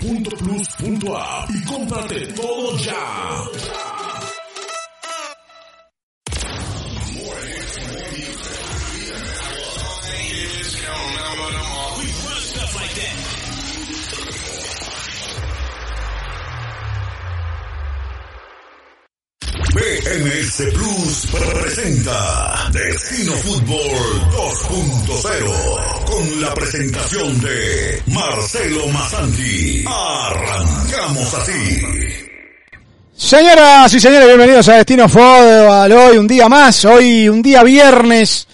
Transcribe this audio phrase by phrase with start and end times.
[0.01, 4.00] www.plus.app y cómprate todo ya.
[20.11, 29.85] BMS Plus presenta Destino Fútbol 2.0 con la presentación de Marcelo Mazanti.
[29.87, 31.81] Arrancamos así.
[33.15, 35.91] Señoras y señores, bienvenidos a Destino Fútbol.
[35.93, 38.49] Hoy un día más, hoy un día viernes,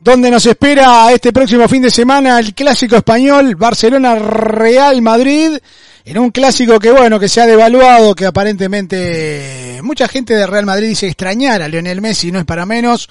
[0.00, 5.56] donde nos espera este próximo fin de semana el clásico español Barcelona-Real Madrid
[6.04, 10.66] en un clásico que bueno, que se ha devaluado, que aparentemente mucha gente de Real
[10.66, 13.08] Madrid dice extrañar a Lionel Messi, no es para menos.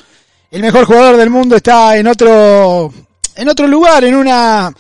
[0.52, 2.94] El mejor jugador del mundo está en otro,
[3.36, 4.74] en otro lugar, en una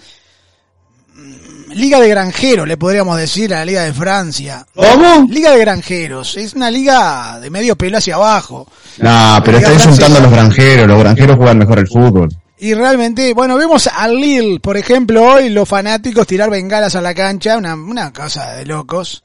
[1.74, 4.66] liga de granjeros, le podríamos decir, a la liga de Francia.
[4.74, 5.28] ¿Cómo?
[5.30, 8.68] Liga de granjeros, es una liga de medio pelo hacia abajo.
[9.00, 12.30] No, pero está insultando a los granjeros, los granjeros juegan mejor el fútbol.
[12.60, 17.14] Y realmente, bueno, vemos al Lille, por ejemplo, hoy los fanáticos tirar bengalas a la
[17.14, 19.24] cancha, una, una cosa de locos.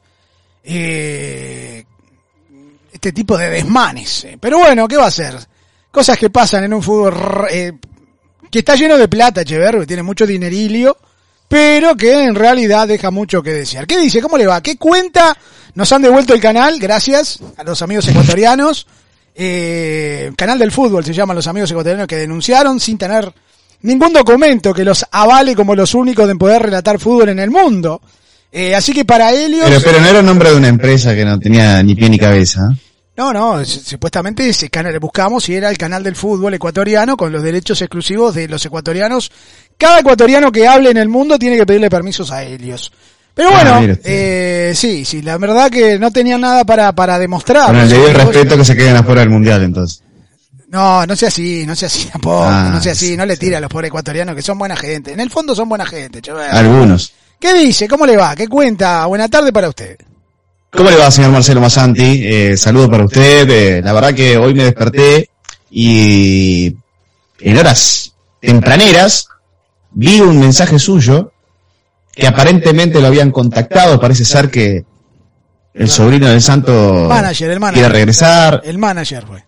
[0.65, 1.85] Eh,
[3.09, 4.25] este tipo de desmanes.
[4.25, 4.37] eh.
[4.39, 5.35] Pero bueno, ¿qué va a hacer?
[5.91, 7.73] Cosas que pasan en un fútbol eh,
[8.51, 10.99] que está lleno de plata, Echeverri, tiene mucho dinerilio,
[11.49, 13.87] pero que en realidad deja mucho que desear.
[13.87, 14.21] ¿Qué dice?
[14.21, 14.63] ¿Cómo le va?
[14.63, 15.35] ¿Qué cuenta?
[15.75, 18.87] Nos han devuelto el canal, gracias a los amigos ecuatorianos.
[19.35, 23.33] Eh, canal del fútbol se llaman los amigos ecuatorianos que denunciaron sin tener
[23.83, 28.03] ningún documento que los avale como los únicos de poder relatar fútbol en el mundo.
[28.53, 29.63] Eh, así que para ellos...
[29.65, 32.19] Pero, pero no era el nombre de una empresa que no tenía ni pie ni
[32.19, 32.63] cabeza.
[33.19, 37.43] No, no, supuestamente ese canal buscamos y era el canal del fútbol ecuatoriano con los
[37.43, 39.33] derechos exclusivos de los ecuatorianos.
[39.77, 42.93] Cada ecuatoriano que hable en el mundo tiene que pedirle permisos a ellos.
[43.35, 47.67] Pero Ah, bueno, eh, sí, sí, la verdad que no tenían nada para, para demostrar.
[47.67, 50.01] Con el debido respeto que se queden afuera del mundial, entonces.
[50.69, 53.37] No, no sea así, no sea así tampoco, Ah, no sea así, sí, no le
[53.37, 55.13] tire a los pobres ecuatorianos que son buena gente.
[55.13, 56.51] En el fondo son buena gente, chaval.
[56.53, 57.13] Algunos.
[57.41, 57.89] ¿Qué dice?
[57.89, 58.37] ¿Cómo le va?
[58.37, 59.07] ¿Qué cuenta?
[59.07, 59.97] Buena tarde para usted.
[60.71, 62.21] ¿Cómo le va, señor Marcelo Masanti?
[62.25, 63.49] Eh, saludo para usted.
[63.51, 65.31] eh, la verdad que hoy me desperté
[65.71, 66.77] y
[67.41, 69.29] en horas tempraneras
[69.91, 71.33] vi un mensaje suyo
[72.13, 73.99] que aparentemente lo habían contactado.
[74.01, 74.85] Parece ser que
[75.75, 77.83] el sobrino del santo Manager, el manager.
[77.85, 78.61] quiere regresar.
[78.65, 79.45] El manager fue.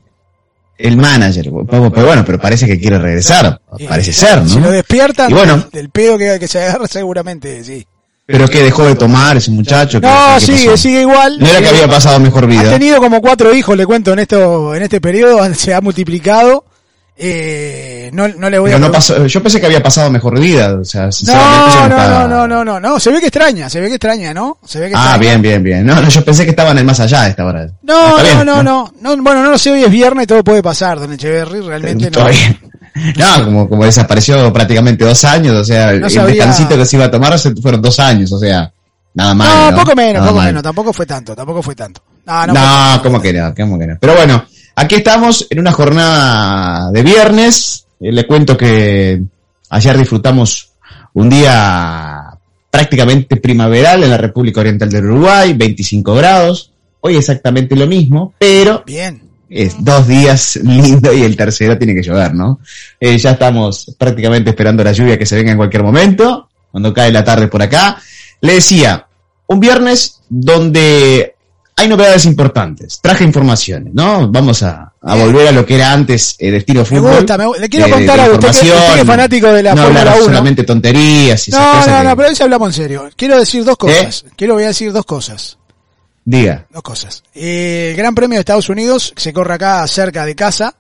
[0.79, 3.61] El manager, pero bueno, pero parece que quiere regresar.
[3.87, 4.71] Parece ser, Si lo ¿no?
[4.71, 5.57] despiertan Y bueno.
[5.59, 7.87] del, del pedo que, que se agarra seguramente, sí.
[8.31, 10.01] Pero que dejó de tomar ese muchacho.
[10.01, 11.39] ¿Qué- No, qué sigue, sigue igual.
[11.39, 12.71] No era que había pasado mejor Ha vida.
[12.71, 16.65] tenido como cuatro hijos, le cuento, en esto, en este periodo, se ha multiplicado.
[17.23, 20.41] Eh, no, no le voy Pero a no pasó, yo pensé que había pasado mejor
[20.41, 23.27] vida, o sea, sinceramente No, no, estaba- no, no, no, no, no, se ve que
[23.27, 24.57] extraña, se ve que extraña, ¿no?
[24.65, 25.19] Se ve que Ah, extraña.
[25.19, 25.87] bien, bien, bien.
[25.87, 27.67] No, no, yo pensé que estaba en el más allá a esta hora.
[27.83, 30.43] No, Ah, no, bien, no, no, no, bueno, no lo sé, hoy es viernes, todo
[30.43, 32.11] puede pasar, don Echeverry, realmente no.
[32.13, 32.59] Todavía.
[32.95, 36.97] No, como, como desapareció prácticamente dos años, o sea, No el sabía- descansito que se
[36.97, 38.73] iba a tomar fueron dos años, o sea,
[39.15, 39.49] nada más.
[39.49, 39.77] No, ¿no?
[39.85, 40.47] poco menos, Nada poco mal.
[40.49, 42.03] menos, tampoco fue tanto, tampoco fue tanto.
[42.27, 43.55] No, no, No, ¿cómo que no?
[43.55, 43.97] ¿Cómo que no?
[44.01, 44.45] Pero bueno,
[44.77, 47.87] aquí estamos en una jornada de viernes.
[48.01, 49.23] Eh, le cuento que
[49.71, 50.71] ayer disfrutamos
[51.15, 52.25] un día
[52.71, 56.73] prácticamente primaveral en la República Oriental del Uruguay, 25 grados.
[57.01, 59.23] Hoy exactamente lo mismo, pero Bien.
[59.51, 62.61] Es dos días lindo y el tercero tiene que llover, ¿no?
[63.01, 67.11] Eh, ya estamos prácticamente esperando la lluvia que se venga en cualquier momento, cuando cae
[67.11, 68.01] la tarde por acá.
[68.41, 69.07] Le decía,
[69.49, 71.35] un viernes donde
[71.77, 73.01] hay novedades importantes.
[73.03, 74.29] Traje informaciones, ¿no?
[74.31, 77.17] Vamos a, a volver a lo que era antes el estilo Me fútbol.
[77.17, 79.63] gusta, me le quiero de- contar de a usted que, usted que es fanático de
[79.63, 80.25] la no Fórmula hablar 1.
[80.27, 83.11] solamente tonterías y esas No, cosas no, que- no, pero hoy hablamos en serio.
[83.17, 84.25] Quiero decir dos cosas.
[84.27, 84.31] ¿Eh?
[84.37, 85.57] Quiero voy a decir dos cosas.
[86.25, 86.67] Diga.
[86.71, 87.23] Dos cosas.
[87.35, 90.75] Eh, el Gran Premio de Estados Unidos se corre acá cerca de casa.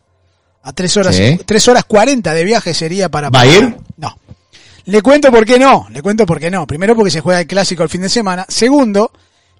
[0.62, 1.40] A tres horas, Sí.
[1.46, 3.30] tres horas cuarenta de viaje sería para...
[3.30, 3.74] ¿Va a ir?
[3.96, 4.18] No.
[4.84, 5.86] Le cuento por qué no.
[5.90, 6.66] Le cuento por qué no.
[6.66, 8.44] Primero porque se juega el clásico el fin de semana.
[8.48, 9.10] Segundo,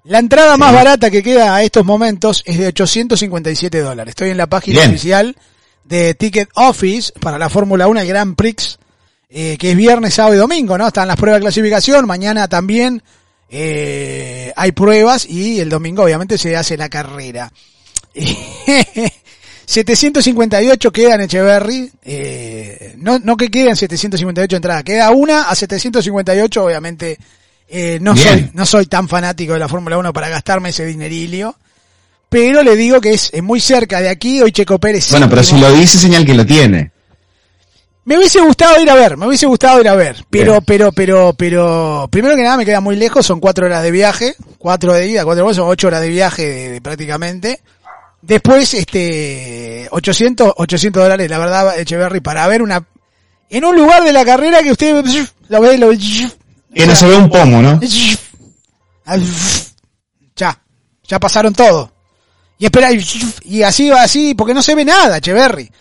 [0.03, 4.11] la entrada más barata que queda a estos momentos es de 857 dólares.
[4.11, 4.91] Estoy en la página Bien.
[4.91, 5.35] oficial
[5.83, 8.77] de Ticket Office para la Fórmula 1, el Grand Prix,
[9.29, 10.87] eh, que es viernes, sábado y domingo, ¿no?
[10.87, 12.05] Están las pruebas de clasificación.
[12.05, 13.01] Mañana también
[13.51, 17.51] eh, hay pruebas y el domingo obviamente se hace la carrera.
[19.65, 26.63] 758 queda en Echeverry, eh, no, no que quedan 758 entradas, queda una a 758,
[26.63, 27.17] obviamente
[27.69, 28.27] eh, no Bien.
[28.27, 31.55] soy no soy tan fanático de la Fórmula 1 para gastarme ese dinerilio,
[32.27, 35.43] pero le digo que es, es muy cerca de aquí, hoy Checo Pérez Bueno, pero
[35.43, 36.91] si lo dice, señal que lo tiene.
[38.03, 40.63] Me hubiese gustado ir a ver, me hubiese gustado ir a ver, pero, Bien.
[40.65, 44.35] pero, pero, pero, primero que nada me queda muy lejos, son cuatro horas de viaje,
[44.57, 47.61] cuatro de ida, cuatro de vuelta, son ocho horas de viaje de- de prácticamente.
[48.23, 52.83] Después, este, 800, 800 dólares, la verdad, Echeverry, para ver una,
[53.49, 54.95] en un lugar de la carrera que usted
[55.49, 55.97] lo ve, lo ve,
[56.73, 57.79] Que no se ve un pomo, ¿no?
[60.35, 60.59] ya,
[61.07, 61.91] ya pasaron todo.
[62.57, 63.03] Y espera, y-
[63.43, 65.71] y así va así, porque no se ve nada, Echeverry.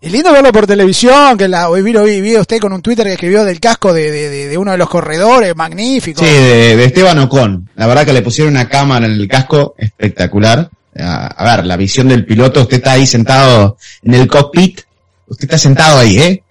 [0.00, 3.14] Es lindo verlo por televisión, que la, hoy vi, vi usted con un Twitter que
[3.14, 6.20] escribió del casco de, de, de- de uno de los corredores, magnífico.
[6.20, 7.68] Sí, de, de Esteban Ocon.
[7.74, 10.70] La verdad que le pusieron una cámara en el casco espectacular.
[11.00, 14.80] A, a ver, la visión del piloto, usted está ahí sentado en el cockpit,
[15.26, 16.42] usted está sentado ahí, ¿eh?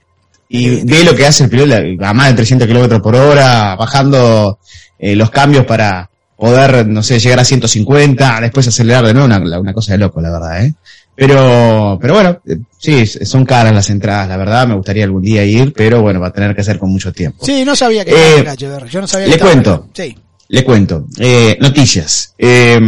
[0.49, 1.73] Y ve lo que hace el piloto
[2.05, 4.59] a más de 300 kilómetros por hora, bajando
[4.99, 9.59] eh, los cambios para poder, no sé, llegar a 150, después acelerar de nuevo, una,
[9.59, 10.73] una cosa de loco, la verdad, ¿eh?
[11.19, 15.43] Pero, pero bueno, eh, sí, son caras las entradas, la verdad, me gustaría algún día
[15.43, 17.43] ir, pero bueno, va a tener que ser con mucho tiempo.
[17.43, 18.87] Sí, no sabía que Eh, acá, Echeverry.
[18.89, 19.87] Yo no sabía le cuento.
[19.93, 20.15] Sí.
[20.49, 21.07] Le cuento.
[21.17, 22.35] Eh, noticias.
[22.37, 22.79] Eh,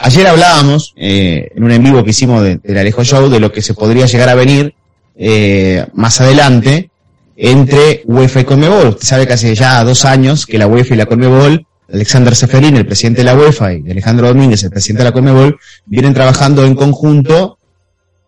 [0.00, 3.52] ayer hablábamos eh, en un en vivo que hicimos de- del Alejo Show de lo
[3.52, 4.74] que se podría llegar a venir
[5.14, 6.90] eh, más adelante
[7.36, 8.88] entre UEFA y Conmebol.
[8.88, 12.76] Usted sabe que hace ya dos años que la UEFA y la Conmebol, Alexander Seferín,
[12.76, 16.64] el presidente de la UEFA, y Alejandro Domínguez, el presidente de la Conmebol, vienen trabajando
[16.64, 17.58] en conjunto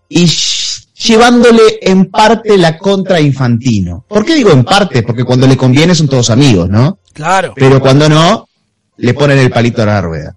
[0.09, 0.27] y
[0.95, 4.05] llevándole en parte la contra a Infantino.
[4.09, 5.03] ¿Por qué digo en parte?
[5.03, 6.99] Porque cuando le conviene son todos amigos, ¿no?
[7.13, 7.53] Claro.
[7.55, 8.49] pero cuando no,
[8.97, 10.37] le ponen el palito a la rueda.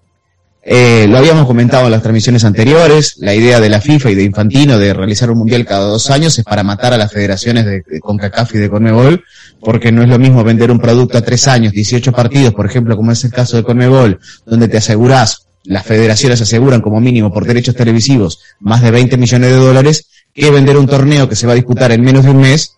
[0.68, 4.24] Eh, lo habíamos comentado en las transmisiones anteriores, la idea de la FIFA y de
[4.24, 7.84] Infantino de realizar un mundial cada dos años es para matar a las federaciones de,
[7.88, 9.24] de CONCACAF y de CONMEBOL,
[9.60, 12.96] porque no es lo mismo vender un producto a tres años, 18 partidos, por ejemplo,
[12.96, 17.46] como es el caso de CONMEBOL, donde te asegurás, las federaciones aseguran como mínimo por
[17.46, 21.54] derechos televisivos más de 20 millones de dólares, que vender un torneo que se va
[21.54, 22.76] a disputar en menos de un mes,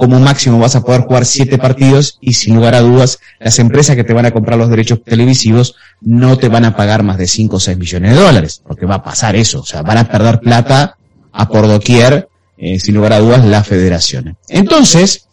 [0.00, 3.94] como máximo vas a poder jugar siete partidos y sin lugar a dudas las empresas
[3.96, 7.26] que te van a comprar los derechos televisivos no te van a pagar más de
[7.26, 10.08] 5 o 6 millones de dólares, porque va a pasar eso, o sea, van a
[10.08, 10.96] perder plata
[11.32, 14.36] a por doquier, eh, sin lugar a dudas, las federaciones.
[14.48, 15.26] Entonces,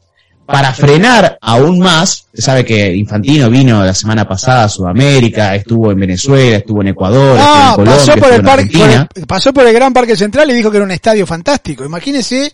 [0.46, 5.92] para frenar aún más, usted sabe que Infantino vino la semana pasada a Sudamérica, estuvo
[5.92, 9.08] en Venezuela, estuvo en Ecuador, estuvo en Colombia, pasó por estuvo el en parque, Argentina.
[9.08, 11.84] por el- pasó por el Gran Parque Central y dijo que era un estadio fantástico.
[11.84, 12.52] Imagínese,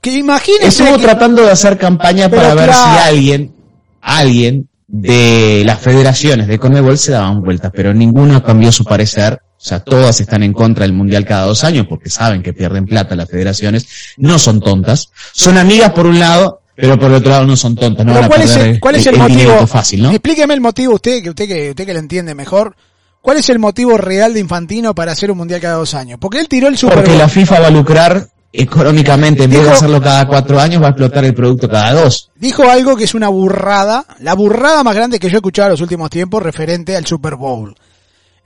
[0.00, 3.54] que imagínese Estuvo que- tratando de hacer campaña Pero para ver si alguien,
[4.00, 9.40] alguien de las federaciones de Conmebol se daban vueltas, pero ninguno cambió su parecer.
[9.56, 12.84] O sea, todas están en contra del mundial cada dos años porque saben que pierden
[12.84, 13.86] plata las federaciones.
[14.18, 15.10] No son tontas.
[15.32, 18.04] Son amigas por un lado, pero por el otro lado no son tontas.
[18.04, 19.66] No van a ¿cuál es el, cuál es el, el motivo?
[19.66, 20.10] fácil, ¿no?
[20.10, 22.76] Explíqueme el motivo usted, que usted que usted que lo entiende mejor.
[23.22, 26.18] ¿Cuál es el motivo real de Infantino para hacer un mundial cada dos años?
[26.20, 29.44] Porque él tiró el Super Porque la FIFA va a lucrar económicamente.
[29.44, 32.30] En vez de hacerlo cada cuatro años, va a explotar el producto cada dos.
[32.36, 35.72] Dijo algo que es una burrada, la burrada más grande que yo he escuchado en
[35.72, 37.74] los últimos tiempos referente al Super Bowl.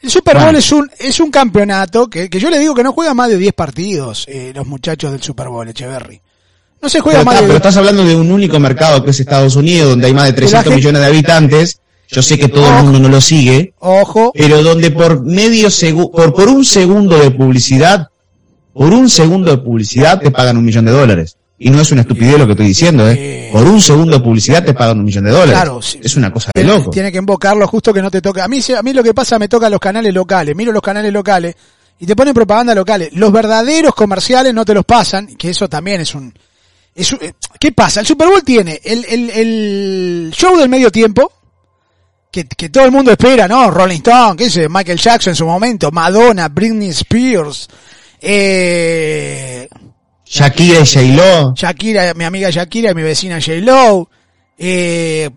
[0.01, 0.59] El Super Bowl Bueno.
[0.59, 3.37] es un es un campeonato que, que yo le digo que no juega más de
[3.37, 6.21] 10 partidos eh, los muchachos del Super Bowl, Echeverry.
[6.81, 7.67] No se juega Pero, más está- de pero 10.
[7.67, 10.63] estás hablando de un único mercado que es Estados Unidos, donde hay más de 300
[10.65, 11.81] gente- millones de habitantes.
[12.11, 16.11] Yo sé que todo el mundo no lo sigue, Ojo, pero donde por medio segu-
[16.11, 18.09] por, por un segundo de publicidad,
[18.79, 21.37] por un segundo de publicidad te pagan un millón de dólares.
[21.59, 23.49] Y no es una estupidez lo que estoy diciendo, ¿eh?
[23.53, 25.55] Por un segundo de publicidad te pagan un millón de dólares.
[25.55, 25.99] Claro, sí.
[26.01, 26.91] Es una cosa de loco.
[26.91, 28.45] tiene que invocarlo justo que no te toca.
[28.45, 30.55] A mí, a mí lo que pasa me toca los canales locales.
[30.55, 31.57] Miro los canales locales
[31.99, 33.09] y te ponen propaganda locales.
[33.15, 36.33] Los verdaderos comerciales no te los pasan, que eso también es un...
[36.95, 37.99] Es un- eh, ¿Qué pasa?
[37.99, 41.33] El Super Bowl tiene el, el, el show del medio tiempo,
[42.31, 43.69] que, que todo el mundo espera, ¿no?
[43.71, 47.69] Rolling Stone, qué sé, Michael Jackson en su momento, Madonna, Britney Spears,
[48.21, 49.69] eh,
[50.25, 51.55] Shakira y J-Lo.
[51.55, 54.09] Shakira, mi amiga Shakira y mi vecina J-Lo,
[54.59, 55.31] eh,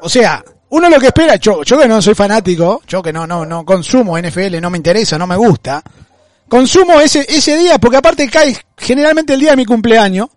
[0.00, 3.26] o sea, uno lo que espera, yo, yo que no soy fanático, yo que no,
[3.26, 5.82] no, no consumo NFL, no me interesa, no me gusta,
[6.48, 10.28] consumo ese, ese día, porque aparte cae generalmente el día de mi cumpleaños,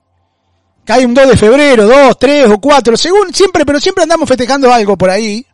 [0.86, 4.74] cae un 2 de febrero, 2, 3 o 4, según, siempre, pero siempre andamos festejando
[4.74, 5.46] algo por ahí,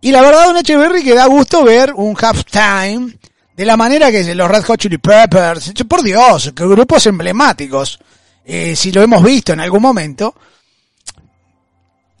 [0.00, 3.16] y la verdad, un Echeverry que da gusto ver un halftime
[3.56, 7.98] de la manera que los Red Hot Chili Peppers, por Dios, que grupos emblemáticos,
[8.44, 10.34] eh, si lo hemos visto en algún momento.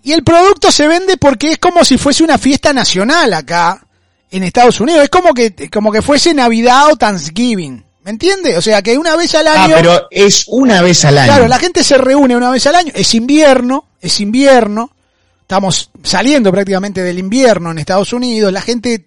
[0.02, 3.84] Y el producto se vende porque es como si fuese una fiesta nacional acá
[4.30, 5.02] en Estados Unidos.
[5.04, 7.84] Es como que, como que fuese Navidad o Thanksgiving.
[8.04, 8.56] ¿Me entiende?
[8.56, 9.74] O sea que una vez al Ah, año.
[9.76, 11.26] pero es una vez al año.
[11.32, 12.92] Claro, la gente se reúne una vez al año.
[12.94, 14.92] Es invierno, es invierno.
[15.42, 18.52] Estamos saliendo prácticamente del invierno en Estados Unidos.
[18.52, 19.04] La gente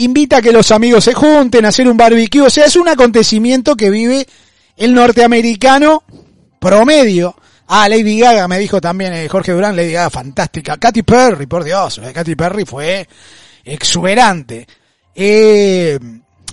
[0.00, 2.42] invita a que los amigos se junten a hacer un barbecue.
[2.42, 4.26] O sea, es un acontecimiento que vive
[4.76, 6.02] el norteamericano
[6.58, 7.36] promedio.
[7.68, 10.76] Ah, Lady Gaga me dijo también eh, Jorge Durán, Lady Gaga fantástica.
[10.76, 13.06] Katy Perry, por Dios, eh, Katy Perry fue
[13.64, 14.66] exuberante.
[15.14, 15.98] Eh,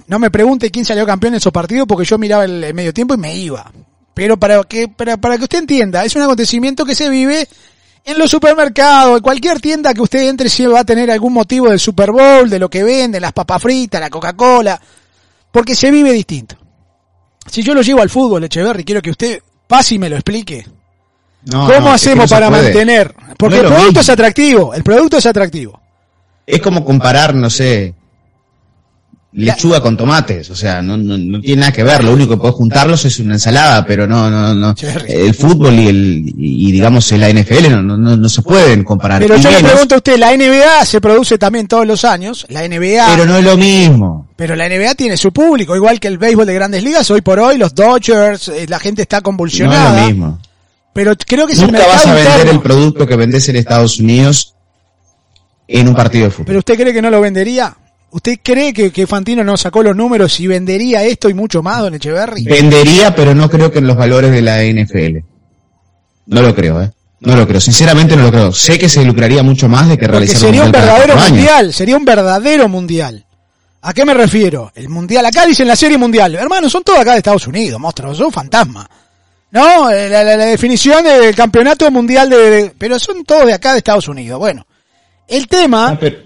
[0.08, 2.94] no me pregunte quién salió campeón en esos partidos porque yo miraba el, el medio
[2.94, 3.72] tiempo y me iba.
[4.14, 7.48] Pero para que, para, para que usted entienda, es un acontecimiento que se vive
[8.06, 11.70] en los supermercados, en cualquier tienda que usted entre siempre va a tener algún motivo
[11.70, 14.80] del Super Bowl, de lo que venden, las papas fritas, la Coca-Cola,
[15.52, 16.56] porque se vive distinto.
[17.46, 20.66] Si yo lo llevo al fútbol, Echeverry, quiero que usted pase y me lo explique.
[21.44, 22.64] No, ¿Cómo no, es que hacemos no para puede.
[22.64, 23.16] mantener?
[23.38, 24.02] Porque el producto mismo.
[24.02, 25.82] es atractivo, el producto es atractivo.
[26.46, 27.94] Es como comparar, no sé,
[29.38, 32.38] lechuga con tomates, o sea, no, no, no tiene nada que ver, lo único que
[32.38, 34.74] puede juntarlos es una ensalada, pero no, no, no.
[35.08, 39.22] El fútbol y el, y, digamos la NFL no, no, no, no se pueden comparar.
[39.22, 42.48] Pero Y yo le pregunto a usted, la NBA se produce también todos los años,
[42.50, 43.06] la NBA...
[43.12, 44.28] pero no es lo mismo.
[44.36, 47.10] Pero la NBA tiene su público, igual que el béisbol de grandes ligas.
[47.12, 49.96] Hoy por hoy, los Dodgers, eh, la gente está No convulsionada.
[50.00, 50.40] es lo mismo.
[50.94, 52.52] Pero creo que el Nunca vas a vender interno.
[52.54, 54.56] el producto que vendes en Estados Unidos
[55.68, 56.46] en un partido de fútbol.
[56.48, 57.76] Pero usted cree que no lo vendería.
[58.10, 61.80] ¿Usted cree que, que Fantino no sacó los números y vendería esto y mucho más,
[61.82, 62.44] don Echeverry?
[62.46, 65.18] Vendería, pero no creo que en los valores de la NFL.
[66.28, 66.92] No lo creo, ¿eh?
[67.20, 67.60] No lo creo.
[67.60, 68.54] Sinceramente no lo creo.
[68.54, 71.30] Sé que se lucraría mucho más de que Porque realizar sería un verdadero años.
[71.32, 73.26] mundial, sería un verdadero mundial.
[73.82, 74.72] ¿A qué me refiero?
[74.76, 76.36] El mundial, acá dicen la serie mundial.
[76.36, 78.88] Hermano, son todos acá de Estados Unidos, monstruos, son fantasmas.
[79.52, 83.54] No, Eh, la, la- la definición del campeonato mundial de, de- Pero son todos de
[83.54, 84.40] acá de Estados Unidos.
[84.40, 84.66] Bueno,
[85.28, 85.90] el tema...
[85.92, 86.18] Ah, pero,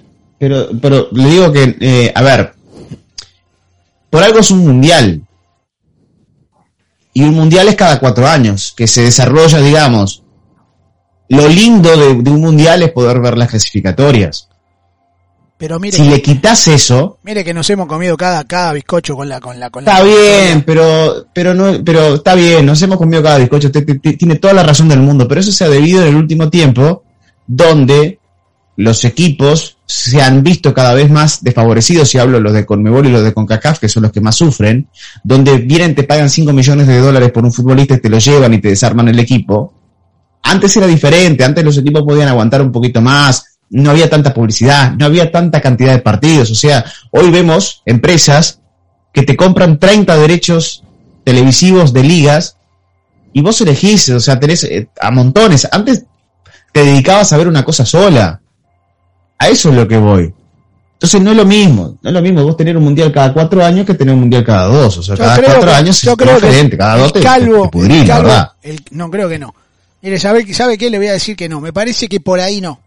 [0.41, 2.55] pero, pero le digo que, eh, a ver,
[4.10, 5.21] por algo es un mundial.
[7.13, 10.24] Y un mundial es cada cuatro años, que se desarrolla, digamos.
[11.29, 14.50] Lo lindo de, de un mundial es poder ver las clasificatorias.
[15.60, 19.29] Pero mire, Si le quitas eso, mire que nos hemos comido cada, cada bizcocho con
[19.29, 19.91] la, con la, con la.
[19.91, 24.55] Está bien, pero, pero no, pero está bien, nos hemos comido cada bizcocho, tiene toda
[24.55, 27.03] la razón del mundo, pero eso se ha debido en el último tiempo,
[27.45, 28.21] donde
[28.81, 33.11] los equipos se han visto cada vez más desfavorecidos, si hablo los de Conmebol y
[33.11, 34.88] los de CONCACAF, que son los que más sufren,
[35.23, 38.53] donde vienen, te pagan 5 millones de dólares por un futbolista y te lo llevan
[38.53, 39.73] y te desarman el equipo.
[40.43, 44.93] Antes era diferente, antes los equipos podían aguantar un poquito más, no había tanta publicidad,
[44.93, 48.59] no había tanta cantidad de partidos, o sea, hoy vemos empresas
[49.13, 50.83] que te compran 30 derechos
[51.23, 52.57] televisivos de ligas
[53.33, 55.67] y vos elegís, o sea, tenés eh, a montones.
[55.71, 56.05] Antes
[56.71, 58.40] te dedicabas a ver una cosa sola.
[59.41, 60.33] A eso es lo que voy.
[60.93, 63.65] Entonces no es lo mismo, no es lo mismo vos tener un mundial cada cuatro
[63.65, 65.00] años que tener un mundial cada dos.
[65.00, 67.13] O sea, Yo cada cuatro que- años yo es creo que diferente, cada el dos
[67.13, 68.51] te, calvo, te el la calvo- verdad.
[68.62, 69.55] el- no creo que no.
[70.03, 70.89] Mire, ¿sabe, ¿sabe qué?
[70.91, 71.60] Le voy a decir que no.
[71.60, 72.79] Me parece que por ahí no.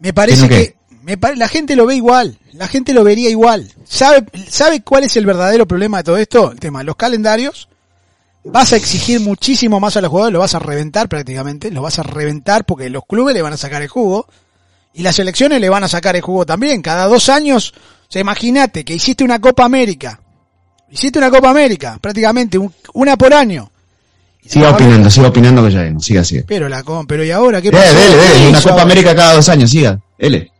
[0.00, 2.36] Me parece ¿Que que me pare- la gente lo ve igual.
[2.52, 3.70] La gente lo vería igual.
[3.84, 6.50] ¿Sabe, ¿Sabe cuál es el verdadero problema de todo esto?
[6.50, 7.68] El tema de los calendarios.
[8.44, 11.98] Vas a exigir muchísimo más a los jugadores, lo vas a reventar prácticamente, lo vas
[11.98, 14.26] a reventar porque los clubes le van a sacar el jugo
[14.96, 16.82] y las selecciones le van a sacar el jugo también.
[16.82, 20.20] Cada dos años, o sea, imagínate que hiciste una Copa América,
[20.90, 23.70] hiciste una Copa América, prácticamente un- una por año.
[24.44, 26.44] Siga opinando, siga opinando que ya vemos, siga, siga.
[26.46, 27.94] Pero la com- pero y ahora qué Dele, pasó?
[27.98, 28.82] dele, ¿Qué dele, una Copa ahora?
[28.84, 30.52] América cada dos años, siga, dele.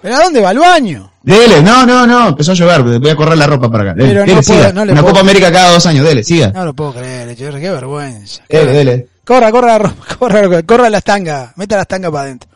[0.00, 1.12] ¿Pero a dónde va al baño?
[1.22, 3.94] Dele, no, no, no, empezó a llover, voy a correr la ropa para acá.
[3.94, 4.72] Dele, Pero no dele, puedo, siga.
[4.72, 5.12] no le una puedo.
[5.14, 6.48] Copa América cada dos años, dele, siga.
[6.52, 8.42] No lo puedo creer, qué vergüenza.
[8.48, 9.08] Dele, dele.
[9.24, 12.48] Corra, corra, ro- corra, corra las tangas, meta las tangas para adentro.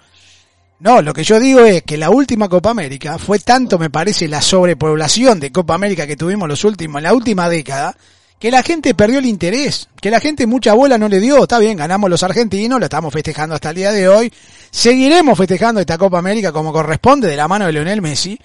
[0.78, 4.28] No, lo que yo digo es que la última Copa América fue tanto, me parece,
[4.28, 7.96] la sobrepoblación de Copa América que tuvimos los últimos, en la última década,
[8.38, 11.58] que la gente perdió el interés, que la gente mucha bola no le dio, está
[11.58, 14.30] bien, ganamos los argentinos, lo estamos festejando hasta el día de hoy,
[14.70, 18.38] seguiremos festejando esta Copa América como corresponde de la mano de Lionel Messi,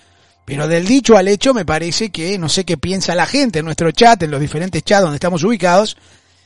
[0.46, 3.66] pero del dicho al hecho me parece que no sé qué piensa la gente en
[3.66, 5.98] nuestro chat, en los diferentes chats donde estamos ubicados,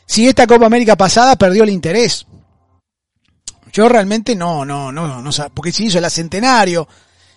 [0.07, 2.25] si esta Copa América pasada perdió el interés.
[3.75, 6.87] Yo realmente no, no, no, no, porque se hizo el centenario,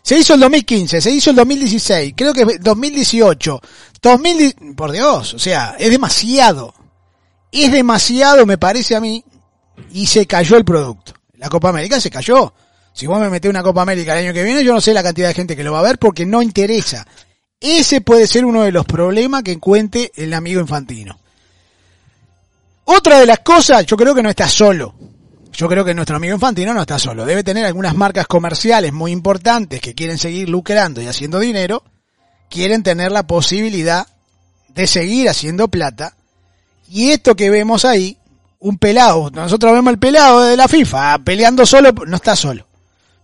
[0.00, 3.60] se hizo el 2015, se hizo el 2016, creo que 2018,
[4.00, 6.72] 2000, por Dios, o sea, es demasiado.
[7.50, 9.24] Es demasiado, me parece a mí,
[9.90, 11.12] y se cayó el producto.
[11.38, 12.54] La Copa América se cayó.
[12.92, 15.02] Si vos me metés una Copa América el año que viene, yo no sé la
[15.02, 17.04] cantidad de gente que lo va a ver porque no interesa.
[17.58, 21.18] Ese puede ser uno de los problemas que encuentre el amigo infantino.
[22.84, 24.94] Otra de las cosas, yo creo que no está solo.
[25.58, 27.26] Yo creo que nuestro amigo Infantino no está solo.
[27.26, 31.82] Debe tener algunas marcas comerciales muy importantes que quieren seguir lucrando y haciendo dinero.
[32.48, 34.06] Quieren tener la posibilidad
[34.68, 36.14] de seguir haciendo plata.
[36.88, 38.16] Y esto que vemos ahí,
[38.60, 42.64] un pelado, nosotros vemos el pelado de la FIFA peleando solo, no está solo.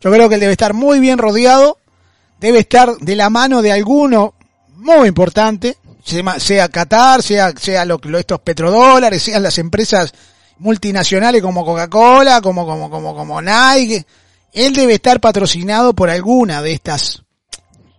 [0.00, 1.78] Yo creo que él debe estar muy bien rodeado,
[2.40, 4.34] debe estar de la mano de alguno
[4.74, 5.76] muy importante,
[6.38, 10.12] sea Qatar, sea, sea lo, estos petrodólares, sean las empresas
[10.58, 14.04] multinacionales como Coca-Cola, como, como, como, como Nike.
[14.52, 17.22] Él debe estar patrocinado por alguna de estas,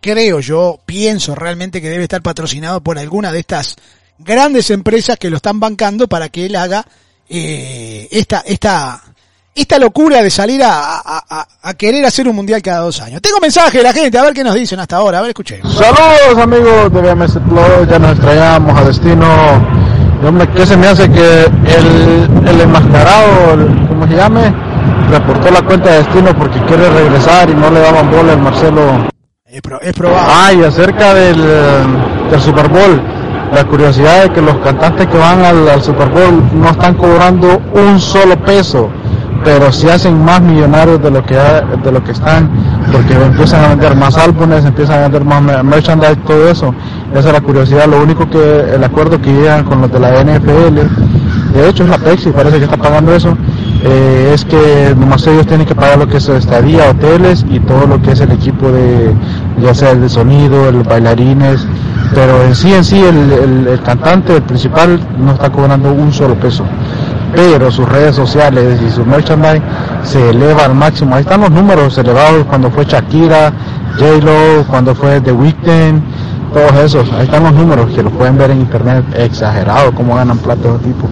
[0.01, 3.75] creo yo, pienso realmente que debe estar patrocinado por alguna de estas
[4.17, 6.85] grandes empresas que lo están bancando para que él haga
[7.27, 9.03] eh, esta, esta,
[9.53, 13.21] esta locura de salir a, a, a, querer hacer un mundial cada dos años.
[13.21, 15.75] Tengo mensaje de la gente, a ver qué nos dicen hasta ahora, a ver, escuchemos.
[15.75, 19.84] Saludos amigos de BMS Plus, ya nos extrañamos a destino
[20.23, 23.57] Hombre, ¿qué se me hace que el, el enmascarado,
[23.87, 24.53] como se llame,
[25.11, 28.81] reportó la cuenta de destino porque quiere regresar y no le daban bola al Marcelo?
[29.45, 30.27] Es, es probable.
[30.27, 31.41] Ah, y acerca del,
[32.31, 33.01] del Super Bowl,
[33.53, 37.61] la curiosidad de que los cantantes que van al, al Super Bowl no están cobrando
[37.73, 38.89] un solo peso
[39.43, 42.49] pero si hacen más millonarios de lo que de lo que están
[42.91, 46.73] porque empiezan a vender más álbumes empiezan a vender más merchandise todo eso.
[47.13, 50.23] Esa es la curiosidad lo único que el acuerdo que llegan con los de la
[50.23, 50.77] NFL
[51.53, 53.37] de hecho es la Pepsi parece que está pagando eso
[53.83, 57.85] eh, es que nomás ellos tienen que pagar lo que es estadía hoteles y todo
[57.87, 59.13] lo que es el equipo de
[59.61, 61.65] ya sea el de sonido el bailarines
[62.13, 66.35] pero en sí en sí el, el cantante el principal no está cobrando un solo
[66.35, 66.65] peso
[67.35, 69.61] pero sus redes sociales y su merchandise
[70.03, 71.15] se eleva al máximo.
[71.15, 73.53] Ahí están los números elevados cuando fue Shakira,
[73.99, 76.01] J-Lo, cuando fue The Weeknd,
[76.53, 77.11] todos esos.
[77.13, 79.05] Ahí están los números que los pueden ver en internet.
[79.17, 81.09] Exagerado cómo ganan platos de tipo.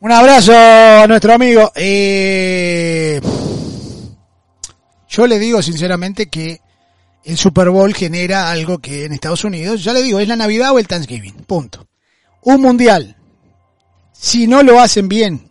[0.00, 1.72] Un abrazo a nuestro amigo.
[1.74, 3.20] Eh,
[5.08, 6.60] yo le digo sinceramente que
[7.24, 10.72] el Super Bowl genera algo que en Estados Unidos, ya le digo, es la Navidad
[10.72, 11.34] o el Thanksgiving.
[11.46, 11.86] Punto.
[12.42, 13.16] Un mundial
[14.24, 15.50] si no lo hacen bien,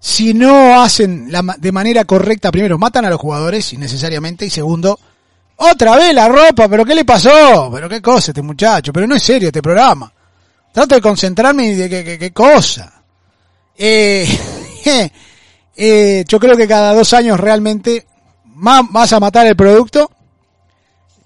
[0.00, 4.98] si no hacen la, de manera correcta, primero matan a los jugadores innecesariamente y segundo,
[5.56, 7.70] otra vez la ropa, pero ¿qué le pasó?
[7.70, 10.10] Pero qué cosa este muchacho, pero no es serio este programa.
[10.72, 13.02] Trato de concentrarme y de qué, qué, cosa.
[13.76, 14.26] Eh,
[15.76, 18.06] eh, yo creo que cada dos años realmente
[18.54, 20.10] vas a matar el producto,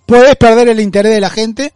[0.05, 1.75] puedes perder el interés de la gente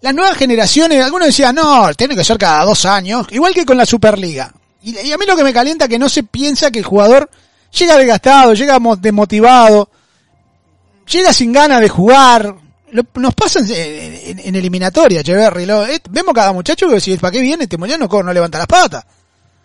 [0.00, 3.76] las nuevas generaciones, algunos decían, no, tiene que ser cada dos años, igual que con
[3.76, 4.52] la Superliga.
[4.82, 7.28] Y, a mí lo que me calienta es que no se piensa que el jugador
[7.70, 9.90] llega desgastado, llega desmotivado,
[11.06, 12.54] llega sin ganas de jugar.
[12.92, 15.64] nos pasa en, eliminatoria, Cheverry.
[15.64, 17.64] Eh, vemos cada muchacho que si ¿para qué viene?
[17.64, 19.04] Este mundial no, no levanta las patas.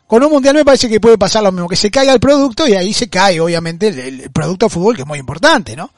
[0.05, 2.67] Con un mundial me parece que puede pasar lo mismo, que se caiga el producto
[2.67, 5.89] y ahí se cae, obviamente, el, el producto de fútbol, que es muy importante, ¿no?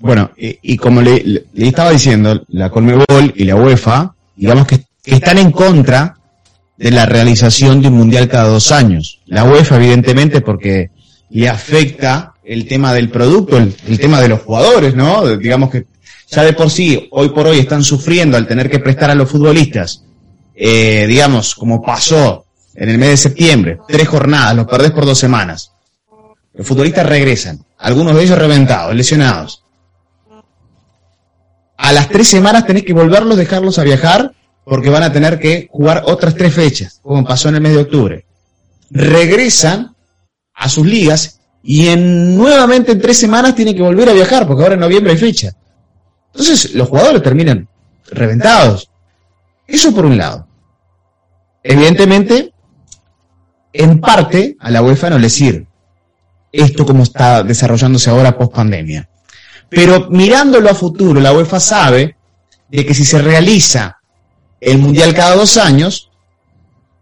[0.00, 5.50] Bueno, y, como le, estaba diciendo, la Colmebol y la UEFA, digamos que, están en
[5.50, 6.16] contra
[6.76, 9.20] de la realización de un mundial cada dos años.
[9.26, 10.90] La UEFA, evidentemente, porque
[11.30, 15.36] le afecta el tema del producto, el, tema de los jugadores, ¿no?
[15.36, 15.86] Digamos que
[16.30, 19.30] ya de por sí, hoy por hoy están sufriendo al tener que prestar a los
[19.30, 20.04] futbolistas,
[20.54, 25.18] eh, digamos, como pasó en el mes de septiembre, tres jornadas, los perdés por dos
[25.18, 25.72] semanas.
[26.54, 29.64] Los futbolistas regresan, algunos de ellos reventados, lesionados
[31.78, 35.68] a las tres semanas tenés que volverlos, dejarlos a viajar, porque van a tener que
[35.70, 38.26] jugar otras tres fechas, como pasó en el mes de octubre.
[38.90, 39.94] Regresan
[40.52, 44.62] a sus ligas y en, nuevamente en tres semanas tienen que volver a viajar, porque
[44.62, 45.52] ahora en noviembre hay fecha.
[46.32, 47.66] Entonces los jugadores terminan
[48.10, 48.90] reventados.
[49.66, 50.46] Eso por un lado.
[51.62, 52.52] Evidentemente,
[53.72, 55.68] en parte a la UEFA no le sirve
[56.52, 59.07] esto como está desarrollándose ahora post pandemia.
[59.68, 62.16] Pero mirándolo a futuro, la UEFA sabe
[62.68, 63.98] de que si se realiza
[64.60, 66.10] el Mundial cada dos años,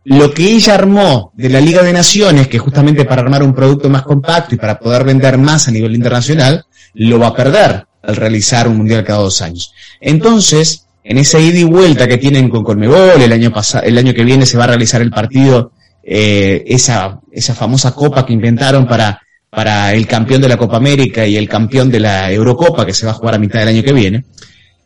[0.04, 3.88] lo que ella armó de la Liga de Naciones, que justamente para armar un producto
[3.88, 8.16] más compacto y para poder vender más a nivel internacional, lo va a perder al
[8.16, 9.72] realizar un mundial cada dos años.
[10.00, 13.52] Entonces, en esa ida y vuelta que tienen con Colmebol, el año
[13.82, 18.24] el año que viene se va a realizar el partido, eh, esa, esa famosa copa
[18.24, 22.30] que inventaron para, para el campeón de la Copa América y el campeón de la
[22.30, 24.24] Eurocopa que se va a jugar a mitad del año que viene.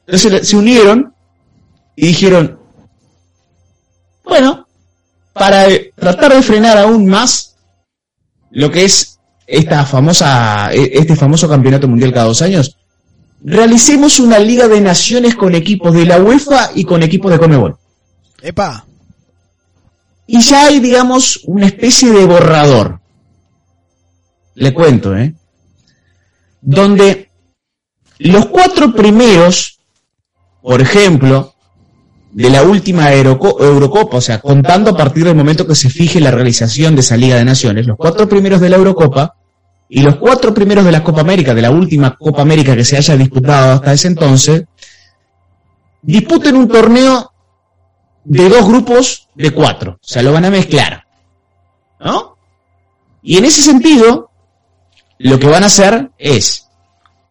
[0.06, 1.14] Entonces se unieron
[1.96, 2.58] y dijeron,
[4.24, 4.66] bueno,
[5.32, 7.56] para tratar de frenar aún más
[8.50, 12.76] lo que es esta famosa, e, este famoso campeonato mundial cada dos años,
[13.42, 17.76] realicemos una liga de naciones con equipos de la UEFA y con equipos de Conmebol.
[18.42, 18.86] Epa.
[20.26, 23.00] Y ya hay, digamos, una especie de borrador.
[24.54, 25.34] Le cuento, ¿eh?
[26.60, 27.30] Donde
[28.18, 29.80] los cuatro primeros,
[30.60, 31.54] por ejemplo,
[32.32, 36.30] de la última Eurocopa, o sea, contando a partir del momento que se fije la
[36.30, 39.34] realización de esa Liga de Naciones, los cuatro primeros de la Eurocopa
[39.88, 42.96] y los cuatro primeros de la Copa América, de la última Copa América que se
[42.96, 44.64] haya disputado hasta ese entonces,
[46.02, 47.32] disputen un torneo
[48.24, 51.04] de dos grupos de cuatro, o sea, lo van a mezclar,
[51.98, 52.36] ¿no?
[53.22, 54.29] Y en ese sentido,
[55.22, 56.66] lo que van a hacer es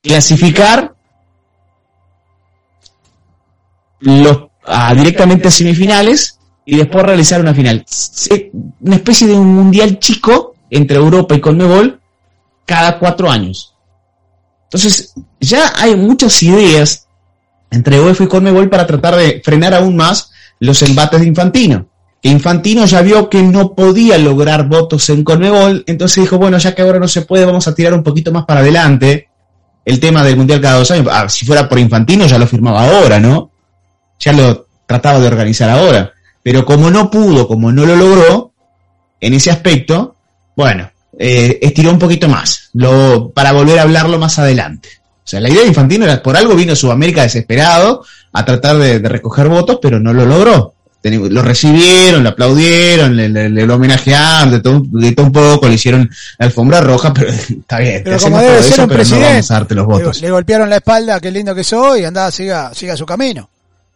[0.04, 0.94] clasificar
[4.00, 4.50] los
[4.96, 7.84] directamente a semifinales y después realizar una final.
[8.82, 12.00] Una especie de un mundial chico entre Europa y Conmebol
[12.64, 13.74] cada cuatro años.
[14.66, 17.08] Entonces, ya hay muchas ideas
[17.72, 21.89] entre UEFA y Conmebol para tratar de frenar aún más los embates de Infantino.
[22.22, 26.82] Infantino ya vio que no podía lograr votos en Conmebol, entonces dijo, bueno, ya que
[26.82, 29.30] ahora no se puede, vamos a tirar un poquito más para adelante
[29.86, 31.08] el tema del Mundial cada dos años.
[31.10, 33.52] Ah, si fuera por Infantino ya lo firmaba ahora, ¿no?
[34.20, 36.14] ya lo trataba de organizar ahora.
[36.44, 38.52] Pero como no pudo, como no lo logró,
[39.20, 40.16] en ese aspecto,
[40.56, 44.90] bueno, eh, estiró un poquito más, lo, para volver a hablarlo más adelante.
[45.04, 48.04] O sea, la idea de Infantino era, por algo vino Sudamérica desesperado
[48.34, 50.74] a tratar de, recoger votos, pero no lo logró.
[51.02, 56.10] Lo recibieron, lo aplaudieron, le, le, homenajearon, de todo, de todo, un poco, le hicieron
[56.38, 58.02] la alfombra roja, pero está bien.
[58.04, 60.22] Pero como debe ser un presidente, los votos.
[60.22, 63.50] Le, golpearon la espalda, qué lindo que soy, y andaba, siga, siga su camino.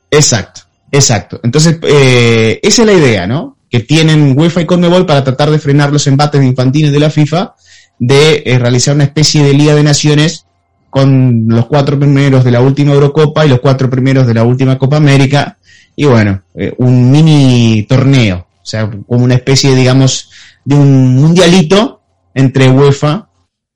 [0.09, 0.61] Exacto,
[0.91, 1.41] exacto.
[1.43, 3.57] Entonces, eh, esa es la idea, ¿no?
[3.69, 7.55] Que tienen UEFA y Conmebol para tratar de frenar los embates infantiles de la FIFA,
[7.99, 10.45] de eh, realizar una especie de Liga de Naciones
[10.89, 14.77] con los cuatro primeros de la última Eurocopa y los cuatro primeros de la última
[14.77, 15.57] Copa América,
[15.95, 20.31] y bueno, eh, un mini torneo, o sea, como una especie, digamos,
[20.65, 22.01] de un mundialito
[22.33, 23.27] entre UEFA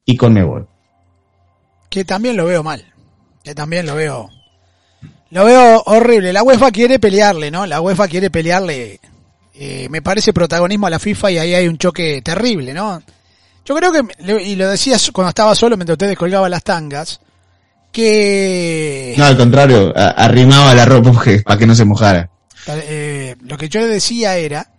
[0.05, 0.67] y Conmebol.
[1.89, 2.83] Que también lo veo mal,
[3.43, 4.29] que también lo veo
[5.29, 6.31] lo veo horrible.
[6.31, 7.65] La UEFA quiere pelearle, ¿no?
[7.65, 8.99] La UEFA quiere pelearle,
[9.53, 13.01] eh, me parece, protagonismo a la FIFA y ahí hay un choque terrible, ¿no?
[13.65, 14.01] Yo creo que,
[14.43, 17.19] y lo decías cuando estaba solo mientras ustedes colgaban las tangas,
[17.97, 19.15] que...
[19.17, 21.11] No, al contrario, arrimaba la ropa
[21.43, 22.29] para que no se mojara.
[22.67, 24.69] Eh, lo que yo le decía era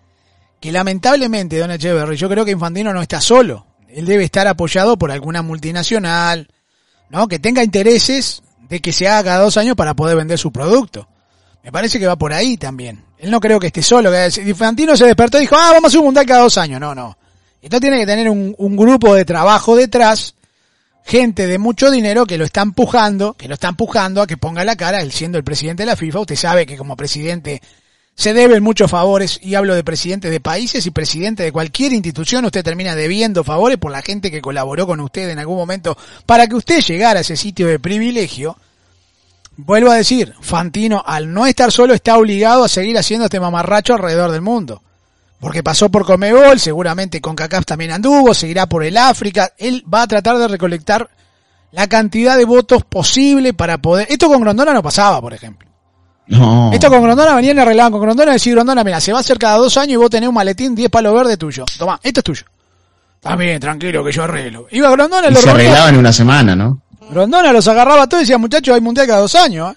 [0.60, 3.66] que lamentablemente, Don Echeverry, yo creo que Infantino no está solo.
[3.88, 6.46] Él debe estar apoyado por alguna multinacional,
[7.10, 7.26] ¿no?
[7.26, 11.08] Que tenga intereses de que se haga cada dos años para poder vender su producto.
[11.64, 13.02] Me parece que va por ahí también.
[13.18, 14.12] Él no creo que esté solo.
[14.12, 16.80] Que Infantino se despertó y dijo, ah, vamos a hacer un mundial cada dos años.
[16.80, 17.18] No, no.
[17.60, 20.36] Esto tiene que tener un, un grupo de trabajo detrás,
[21.08, 24.62] gente de mucho dinero que lo está empujando, que lo está empujando a que ponga
[24.62, 26.20] la cara, él siendo el presidente de la FIFA.
[26.20, 27.62] Usted sabe que como presidente
[28.14, 32.44] se deben muchos favores, y hablo de presidente de países y presidente de cualquier institución,
[32.44, 36.46] usted termina debiendo favores por la gente que colaboró con usted en algún momento para
[36.46, 38.58] que usted llegara a ese sitio de privilegio.
[39.56, 43.94] Vuelvo a decir, Fantino al no estar solo está obligado a seguir haciendo este mamarracho
[43.94, 44.82] alrededor del mundo.
[45.40, 50.02] Porque pasó por Comebol, seguramente con CACAF también anduvo, seguirá por el África, él va
[50.02, 51.08] a tratar de recolectar
[51.70, 54.08] la cantidad de votos posible para poder...
[54.10, 55.68] Esto con Grondona no pasaba, por ejemplo.
[56.26, 56.72] No.
[56.72, 59.20] Esto con Grondona venían y arreglaban con Grondona y decir Grondona, mira, se va a
[59.20, 61.64] hacer cada dos años y vos tenés un maletín 10 palos verdes tuyo.
[61.78, 62.44] Toma, esto es tuyo.
[63.36, 64.66] Bien, tranquilo, que yo arreglo.
[64.70, 66.80] Iba Grondona y lo Se arreglaban en una semana, ¿no?
[67.10, 69.72] Grondona los agarraba todos y decía, muchachos, hay mundial cada dos años.
[69.72, 69.76] ¿eh?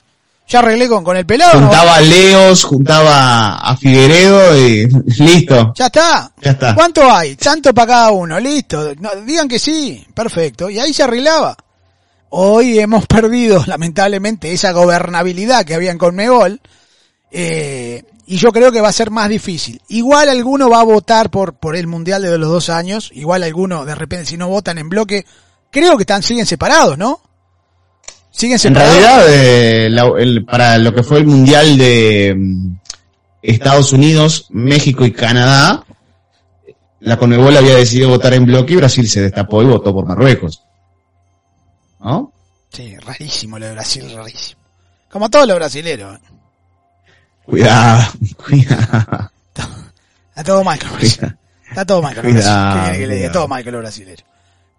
[0.52, 1.62] Ya arreglé con, con el pelado.
[1.62, 4.86] Juntaba a Leos, juntaba a Figueredo y
[5.18, 5.74] listo.
[5.78, 6.30] Ya está.
[6.42, 6.76] Ya está.
[6.76, 7.38] ¿Cuánto hay?
[7.38, 8.94] Tanto para cada uno, listo.
[9.26, 10.70] digan que sí, perfecto.
[10.70, 11.56] Y ahí se arreglaba.
[12.32, 16.60] Hoy hemos perdido, lamentablemente, esa gobernabilidad que había en Conmebol.
[17.32, 19.82] Eh, y yo creo que va a ser más difícil.
[19.88, 23.10] Igual alguno va a votar por, por el Mundial de los dos años.
[23.14, 25.26] Igual alguno, de repente, si no votan en bloque,
[25.70, 27.22] creo que están, siguen separados, ¿no?
[28.32, 28.96] Siguen separados.
[28.96, 32.36] En realidad, eh, para lo que fue el Mundial de,
[33.41, 35.84] Estados Unidos, México y Canadá,
[37.00, 40.63] la Conmebol había decidido votar en bloque y Brasil se destapó y votó por Marruecos.
[42.00, 42.32] ¿No?
[42.72, 44.62] Sí, rarísimo lo de Brasil, rarísimo.
[45.10, 46.20] Como todos los brasileros.
[47.44, 49.32] Cuidado, cuidado.
[50.30, 51.36] Está todo los brasileros.
[51.67, 52.76] Está todo mal con los Cuidado, brasileros.
[52.76, 53.32] ¿Qué quiere que le diga?
[53.32, 53.48] cuidado.
[53.48, 54.26] Todo los brasileros.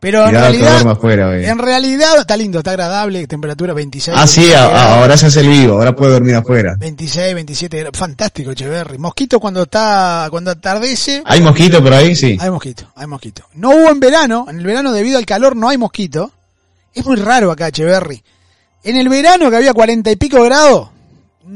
[0.03, 4.17] Pero en realidad, afuera en realidad está lindo, está agradable, temperatura 26.
[4.19, 4.97] Ah, sí, 27 a- grados.
[4.99, 6.75] ahora se hace el vivo, ahora puede dormir afuera.
[6.77, 7.97] 26, 27 grados.
[7.97, 8.99] Fantástico, Echeverry.
[8.99, 11.23] Mosquito cuando está, cuando atardece.
[11.25, 12.17] ¿Hay mosquito por ahí?
[12.17, 12.37] Sí.
[12.41, 13.45] Hay mosquito, hay mosquito.
[13.55, 16.33] No hubo en verano, en el verano debido al calor no hay mosquito.
[16.93, 18.21] Es muy raro acá, Echeverry.
[18.83, 20.88] En el verano que había cuarenta y pico grados,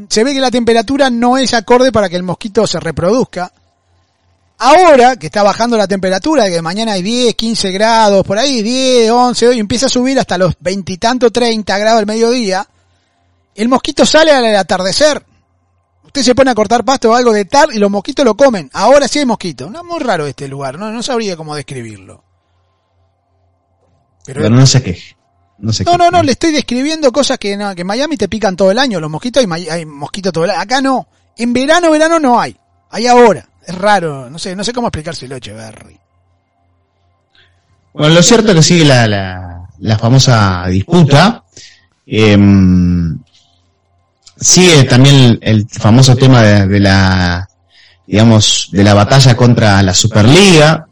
[0.08, 3.50] se ve que la temperatura no es acorde para que el mosquito se reproduzca.
[4.58, 9.10] Ahora que está bajando la temperatura, que mañana hay 10, 15 grados, por ahí 10,
[9.10, 12.66] 11, y empieza a subir hasta los veintitantos, 30 grados al mediodía,
[13.54, 15.22] el mosquito sale al atardecer.
[16.04, 18.70] Usted se pone a cortar pasto o algo de tar y los mosquitos lo comen.
[18.72, 19.70] Ahora sí hay mosquitos.
[19.70, 22.24] No, muy raro este lugar, no, no sabría cómo describirlo.
[24.24, 25.16] Pero Pero no se queje.
[25.58, 25.98] No se no, queje.
[25.98, 28.78] no, no, le estoy describiendo cosas que, no, que en Miami te pican todo el
[28.78, 29.00] año.
[29.00, 30.60] Los mosquitos hay, hay mosquitos todo el año.
[30.60, 31.06] Acá no.
[31.36, 32.56] En verano, verano no hay.
[32.90, 33.46] Hay ahora.
[33.66, 34.30] Es raro.
[34.30, 35.98] No sé, no sé cómo explicárselo, Echeverry.
[37.92, 41.42] Bueno, lo cierto es que sigue la, la, famosa disputa.
[42.06, 43.18] Em,
[44.38, 47.48] sigue también el, famoso tema de, la,
[48.06, 50.86] digamos, de la batalla contra la Superliga,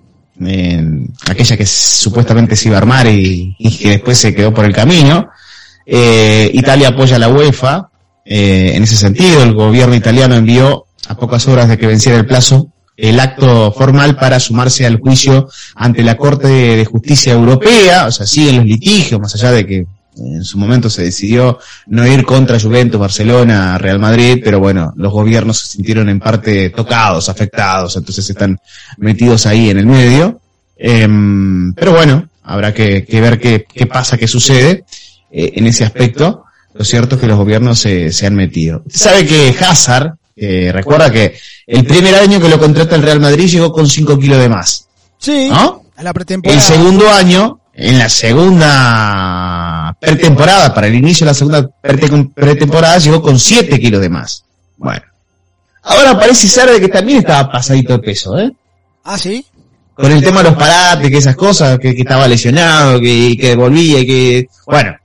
[1.29, 4.75] aquella que supuestamente se iba a armar y, y que después se quedó por el
[4.75, 5.29] camino.
[5.87, 7.91] Eh, Italia apoya a la UEFA.
[8.25, 12.27] eh, en ese sentido, el gobierno italiano envió a pocas horas de que venciera el
[12.27, 18.13] plazo el acto formal para sumarse al juicio ante la Corte de Justicia Europea, o
[18.13, 19.87] sea, siguen los litigios, más allá de que
[20.17, 25.13] en su momento se decidió no ir contra Juventus, Barcelona, Real Madrid, pero bueno, los
[25.13, 28.61] gobiernos se sintieron en parte tocados, afectados, entonces están
[28.99, 30.41] metidos ahí en el medio.
[30.77, 34.85] Em, pero bueno, habrá que, ver qué, pasa, qué sucede
[35.33, 36.45] eh, en ese aspecto.
[36.75, 38.85] Lo cierto es que los gobiernos se, se han metido.
[38.89, 43.47] Sabe que Hazard, eh, recuerda que el primer año que lo contrata el Real Madrid
[43.49, 44.87] llegó con 5 kilos de más.
[45.19, 45.49] Sí.
[45.49, 45.83] ¿No?
[45.97, 46.61] A la pretemporada.
[46.61, 52.99] El segundo año, en la segunda pretemporada, para el inicio de la segunda prete- pretemporada,
[52.99, 54.45] llegó con 7 kilos de más.
[54.77, 55.03] Bueno.
[55.83, 58.51] Ahora parece ser de que también estaba pasadito de peso, ¿eh?
[59.05, 59.45] Ah, sí.
[59.95, 63.55] Con el tema de los parates, que esas cosas, que, que estaba lesionado, que, que
[63.55, 64.49] volvía y que...
[64.67, 64.97] Bueno.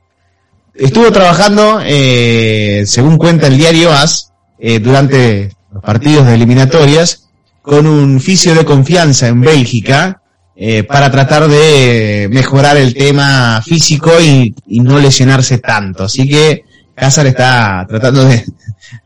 [0.74, 4.29] Estuvo trabajando, eh, según cuenta el diario AS,
[4.60, 7.28] eh, durante los partidos de eliminatorias,
[7.62, 10.22] con un fisio de confianza en Bélgica,
[10.56, 16.04] eh, para tratar de mejorar el tema físico y, y no lesionarse tanto.
[16.06, 16.64] Así que
[16.98, 18.44] Hazard está tratando de,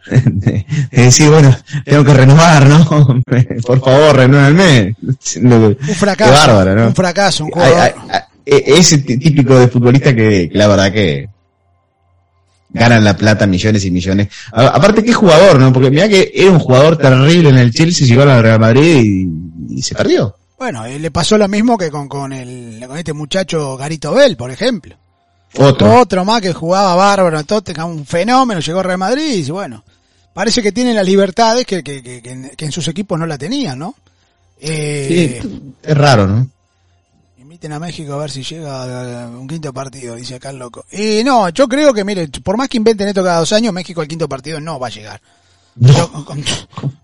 [0.10, 2.84] de- de decir, bueno, tengo que renovar, ¿no?
[3.66, 4.96] Por favor, renuévenme.
[5.88, 6.32] Un fracaso.
[6.32, 6.88] Qué bárbaro, ¿no?
[6.88, 7.94] Un fracaso, un jugador.
[8.46, 11.30] e- ese tí- típico de futbolista que, que la verdad que
[12.74, 14.28] ganan la plata millones y millones.
[14.52, 15.72] A- aparte, qué jugador, ¿no?
[15.72, 19.04] Porque mira que era un jugador terrible en el Chelsea, llegó al Real Madrid
[19.70, 20.36] y, y se perdió.
[20.58, 24.36] Bueno, eh, le pasó lo mismo que con, con, el, con este muchacho Garito Bell,
[24.38, 24.96] por ejemplo.
[25.56, 26.00] Otro.
[26.00, 29.84] Otro más que jugaba bárbaro en Tottenham, un fenómeno, llegó a Real Madrid y bueno,
[30.34, 33.28] parece que tiene las libertades que, que, que, que en, que en sus equipos no
[33.28, 33.94] la tenían, ¿no?
[34.60, 36.48] Eh, Sí, es raro, ¿no?
[37.72, 40.86] A México a ver si llega a un quinto partido, dice acá el loco.
[40.92, 44.02] Y no, yo creo que, mire, por más que inventen esto cada dos años, México
[44.02, 45.22] al quinto partido no va a llegar.
[45.76, 46.44] Yo, con,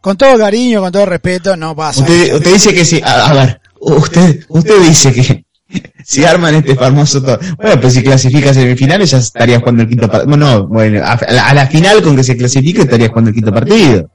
[0.02, 2.02] con todo cariño, con todo respeto, no pasa.
[2.02, 5.46] Usted, usted dice que si, a, a ver, usted, usted dice que
[6.06, 9.90] si arman este famoso todo, bueno, pues si clasifica a semifinales ya estaría jugando el
[9.90, 10.38] quinto partido.
[10.38, 13.36] No, bueno, a, a la, a la final con que se clasifique estaría jugando el
[13.36, 14.10] quinto partido.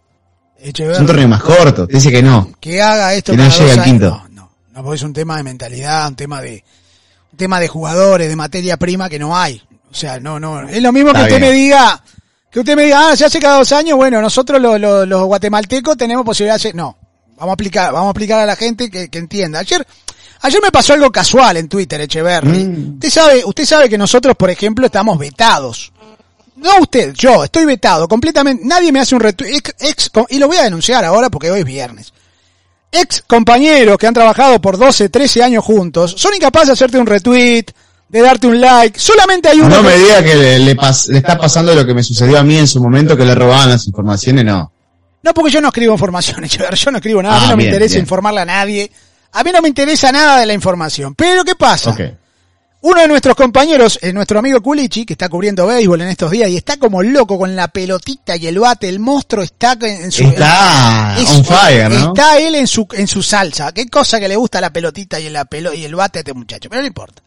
[0.65, 1.83] Es un torneo más corto.
[1.83, 2.51] Usted dice que no.
[2.59, 4.24] que haga esto Que no dos al quinto.
[4.75, 6.65] No, porque es un tema de mentalidad, un tema de,
[7.33, 9.63] un tema de jugadores, de materia prima que no hay.
[9.91, 12.03] O sea, no, no, es lo mismo que usted me diga,
[12.51, 15.25] que usted me diga, ah, se hace cada dos años, bueno, nosotros los, los, los
[15.25, 16.97] guatemaltecos tenemos posibilidad de hacer, no,
[17.37, 19.61] vamos a aplicar, vamos a aplicar a la gente que, que entienda.
[19.61, 19.87] Ayer,
[20.41, 22.65] ayer me pasó algo casual en Twitter, Echeverry.
[22.65, 22.95] Mm.
[22.95, 25.93] Usted sabe, usted sabe que nosotros, por ejemplo, estamos vetados.
[26.57, 28.65] No usted, yo, estoy vetado completamente.
[28.65, 29.57] Nadie me hace un retweet.
[29.57, 32.13] Ex, ex- y lo voy a denunciar ahora porque hoy es viernes.
[32.95, 37.07] Ex compañeros que han trabajado por 12, 13 años juntos son incapaces de hacerte un
[37.07, 37.67] retweet,
[38.09, 38.99] de darte un like.
[38.99, 39.69] Solamente hay uno.
[39.69, 42.39] No que- me diga que le, le pas- le está pasando lo que me sucedió
[42.39, 44.71] a mí en su momento, que le robaban las informaciones, no.
[45.23, 47.57] No, porque yo no escribo información, Echeverri, yo no escribo nada, a mí Ah, no
[47.57, 48.05] me interesa bien.
[48.05, 48.91] informarle a nadie.
[49.33, 51.15] A mí no me interesa nada de la información.
[51.15, 51.97] Pero ¿qué pasa?
[52.87, 56.51] Uno de nuestros compañeros, eh, nuestro amigo Culichi, que está cubriendo béisbol en estos días
[56.51, 60.25] y está como loco con la pelotita y el bate, el monstruo está en su...
[60.25, 62.09] Está es- on fire, ¿no?
[62.09, 63.73] Está él en su, en su salsa.
[63.73, 66.35] Qué cosa que le gusta la pelotita y, la pelo, y el bate a este
[66.35, 67.23] muchacho, pero no importa.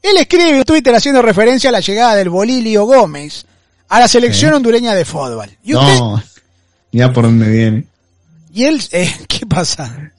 [0.00, 3.44] Él escribe en Twitter haciendo referencia a la llegada del Bolilio Gómez
[3.90, 5.50] a la selección hondureña de fútbol.
[5.62, 6.22] Y usted, No,
[6.92, 7.84] mira por dónde viene.
[8.50, 10.10] y él, eh, ¿qué pasa?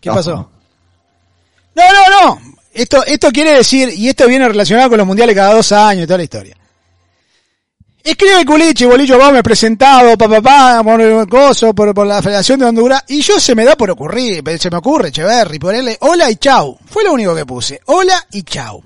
[0.00, 0.14] ¿Qué No.
[0.14, 0.50] pasó?
[1.74, 2.54] No, no, no.
[2.74, 6.18] Esto, esto quiere decir, y esto viene relacionado con los mundiales cada dos años toda
[6.18, 6.56] la historia.
[8.02, 12.66] Escribe Culichi, Bolillo Gómez, presentado, papá, pa, por el coso, por, por la Federación de
[12.66, 16.36] Honduras, y yo se me da por ocurrir, se me ocurre, Cheverry, ponerle hola y
[16.36, 16.76] chau.
[16.84, 17.80] Fue lo único que puse.
[17.86, 18.82] Hola y chau.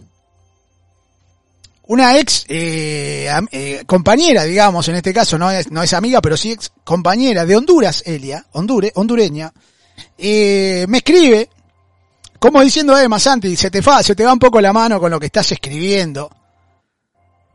[1.89, 6.37] Una ex eh, eh, compañera, digamos, en este caso, no es, no es amiga, pero
[6.37, 9.51] sí ex compañera de Honduras, Elia, Hondure, hondureña,
[10.17, 11.49] eh, me escribe,
[12.39, 15.11] como diciendo, eh, Masanti, se te, fa, se te va un poco la mano con
[15.11, 16.31] lo que estás escribiendo.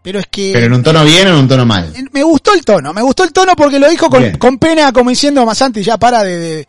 [0.02, 0.52] Pero es que...
[0.54, 1.94] Pero en un tono bien o en un tono mal.
[2.12, 5.10] Me gustó el tono, me gustó el tono porque lo dijo con, con pena, como
[5.10, 6.38] diciendo Masanti, ya para de...
[6.38, 6.68] de-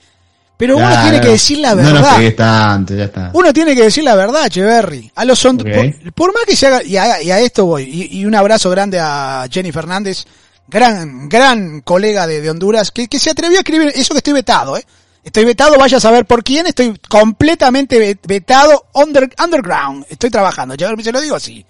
[0.56, 2.16] Pero uno tiene que decir la No nos verdad.
[2.16, 3.30] pegues tanto, ya está.
[3.34, 5.10] Uno tiene que decir la verdad, Cheverry.
[5.16, 5.62] A los Ok.
[5.64, 8.36] por, por más que se haga, y a, y a esto voy, y, y un
[8.36, 10.24] abrazo grande a Jenny Fernández,
[10.68, 14.32] gran, gran colega de, de Honduras, que, que se atrevió a escribir eso que estoy
[14.34, 14.86] vetado, eh.
[15.24, 20.04] Estoy vetado, vaya a saber por quién, estoy completamente ve- vetado, under, underground.
[20.10, 21.64] Estoy trabajando, Cheverry, se lo digo así.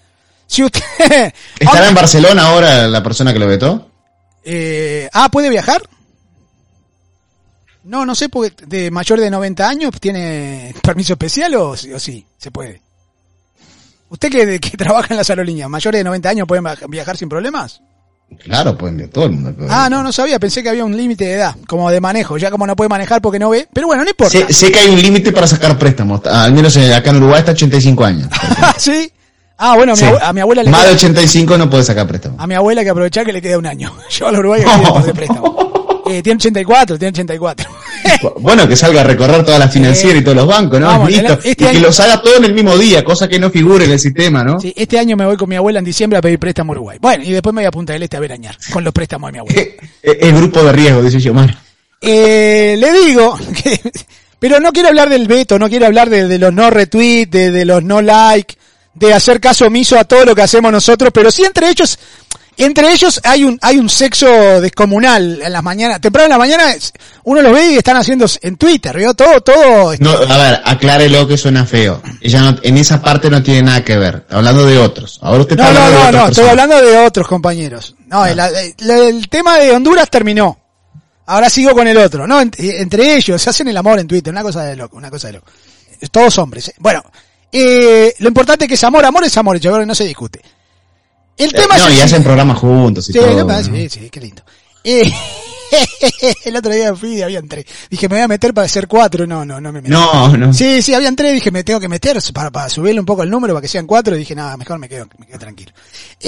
[0.46, 0.82] Si usted...
[1.60, 3.90] ¿Estará en Barcelona ahora la persona que lo vetó?
[4.44, 5.80] Eh, ah, ¿puede viajar?
[7.84, 12.00] No, no sé, porque de mayor de 90 años tiene permiso especial o, sí- o
[12.00, 12.80] sí, se puede.
[14.08, 17.28] ¿Usted que, que trabaja en las aerolíneas, mayores de 90 años pueden viaj- viajar sin
[17.28, 17.80] problemas?
[18.42, 19.54] Claro, pueden de todo el mundo.
[19.54, 19.68] puede.
[19.72, 22.50] Ah, no, no sabía, pensé que había un límite de edad, como de manejo, ya
[22.50, 24.32] como no puede manejar porque no ve, pero bueno, no importa.
[24.32, 26.20] Sé, sé que hay un límite para sacar préstamos.
[26.26, 28.28] Al menos acá en Uruguay está 85 años.
[28.78, 29.10] ¿Sí?
[29.56, 30.04] Ah, bueno, a mi, Sí.
[30.06, 32.40] abue- a mi abuela le Más de queda, 85 no puede sacar préstamos.
[32.40, 33.92] a mi abuela hay que aprovechar que le queda un año.
[34.10, 36.02] Yo a la Uruguay que le queda de préstamo.
[36.06, 37.70] Eh, tiene 84, tiene 84.
[38.40, 40.86] Bueno, que salga a recorrer todas las financieras y todos los bancos, ¿no?
[40.86, 41.32] Vamos, Listo.
[41.34, 43.84] este y que año- los haga todo en el mismo día, cosa que no figure
[43.84, 44.60] en el sistema, ¿no?
[44.60, 46.98] Sí, este año me voy con mi abuela en diciembre a pedir préstamo a Uruguay.
[47.00, 49.32] Bueno, y después me voy a Punta del Este a verañar con los préstamos de
[49.32, 49.60] mi abuela.
[49.62, 51.56] Eh, eh, El grupo de riesgo, dice Xiomar.
[52.00, 53.80] Eh, le digo que,
[54.38, 57.50] pero no quiero hablar del veto, no quiero hablar de, de los no retweets, de,
[57.50, 58.54] de los no like,
[58.94, 61.98] de hacer caso omiso a todo lo que hacemos nosotros, pero sí entre ellos,
[62.56, 64.26] entre ellos hay un, hay un sexo
[64.60, 66.64] descomunal en las mañanas, temprano en la mañana,
[67.24, 69.12] uno los ve y están haciendo en Twitter, ¿vio?
[69.14, 72.00] Todo, todo, No, a ver, aclárelo que suena feo.
[72.20, 74.16] Ella no, en esa parte no tiene nada que ver.
[74.16, 75.18] Está hablando de otros.
[75.22, 77.94] Ahora usted No, está no, hablando no, estoy hablando de otros compañeros.
[78.06, 80.58] No, el, el- el tema de Honduras terminó.
[81.26, 82.26] Ahora sigo con el otro.
[82.26, 85.10] No, Ent- entre ellos se hacen el amor en Twitter, una cosa de loco, una
[85.10, 85.46] cosa de loco.
[86.10, 86.68] Todos hombres.
[86.68, 86.74] ¿eh?
[86.78, 87.02] Bueno,
[87.50, 90.40] eh, lo importante es que es amor, amor es amor, chévere, no se discute.
[91.36, 93.30] El Eh, tema no, es y hacen programas juntos y Sí, todo.
[93.32, 93.62] no, ¿no?
[93.64, 94.42] sí, sí, qué lindo.
[94.84, 95.10] Eh,
[96.44, 97.64] el otro día fui y habían tres.
[97.90, 99.26] Dije, me voy a meter para hacer cuatro.
[99.26, 99.90] No, no, no me metí.
[99.92, 100.52] No, no.
[100.52, 103.30] Sí, sí, habían tres, dije, me tengo que meter para, para subirle un poco el
[103.30, 105.72] número para que sean cuatro, dije, nada, mejor me quedo, me quedo tranquilo.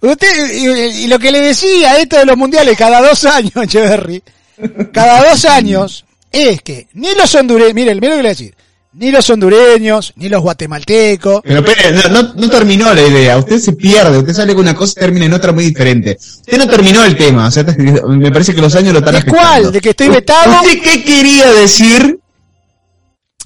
[0.00, 0.52] Usted,
[0.94, 4.22] y, lo que le decía, esto de los mundiales, cada dos años, Echeverry,
[4.92, 8.28] cada dos años, es que ni los hondureños, mire, mire lo que le voy a
[8.30, 8.54] decir,
[8.92, 13.38] ni los hondureños, ni los guatemaltecos, Pero espere, no, no, no terminó la idea.
[13.38, 14.18] Usted se pierde.
[14.18, 16.16] Usted sale con una cosa y termina en otra muy diferente.
[16.20, 17.46] Usted no terminó el tema.
[17.46, 19.70] O sea, me parece que los años lo están ¿De cuál?
[19.72, 20.62] ¿De que estoy vetado?
[20.62, 22.18] ¿Usted qué quería decir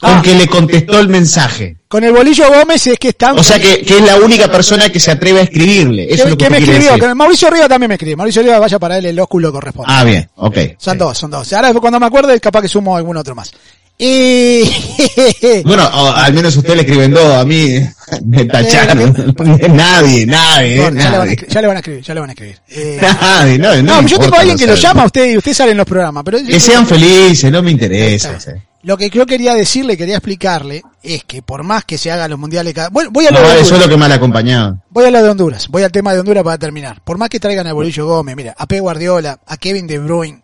[0.01, 0.23] con Ah.
[0.23, 1.77] que le contestó el mensaje?
[1.89, 3.39] con el bolillo Gómez es que están...
[3.39, 6.13] O sea, que, que es la única persona que se atreve a escribirle.
[6.13, 7.05] Eso es lo que, que me escribió, decir.
[7.05, 8.17] que Mauricio Río también me escribe.
[8.17, 9.93] Mauricio Río vaya para él el ósculo corresponde.
[9.95, 10.59] Ah, bien, ok.
[10.77, 11.53] son dos, son dos.
[11.53, 13.53] Ahora cuando me acuerde capaz que sumo algún otro más.
[13.97, 14.63] Y...
[15.65, 17.79] Bueno, al menos usted le escriben dos, a mí
[18.25, 19.15] me tacharon.
[19.77, 21.47] nadie, nadie, Bueno, ya, le van a nadie.
[21.49, 22.59] ya le van a escribir, ya le van a escribir.
[22.69, 25.37] Eh, Nadie, no, no, no, yo tengo a alguien que lo llama a usted y
[25.37, 28.37] usted sale en los programas, pero Que sean felices, no me interesa.
[28.83, 32.39] lo que yo quería decirle, quería explicarle, es que por más que se hagan los
[32.39, 32.89] mundiales cada...
[32.89, 33.69] Bueno, voy a lo No de Honduras.
[33.69, 34.79] solo que mal acompañado.
[34.91, 37.01] Voy a lo de Honduras, voy al tema de Honduras para terminar.
[37.03, 38.81] Por más que traigan a Bolillo Gómez, mira, a P.
[38.81, 40.43] Guardiola, a Kevin De Bruyne,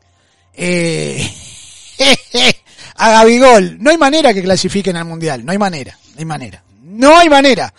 [0.55, 1.29] eh,
[3.01, 6.63] a Gabigol, no hay manera que clasifiquen al Mundial, no hay manera, no hay manera,
[6.83, 7.73] no hay manera,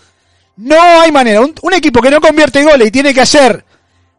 [0.58, 1.42] no hay manera.
[1.42, 3.64] Un, equipo que no convierte goles y tiene que hacer,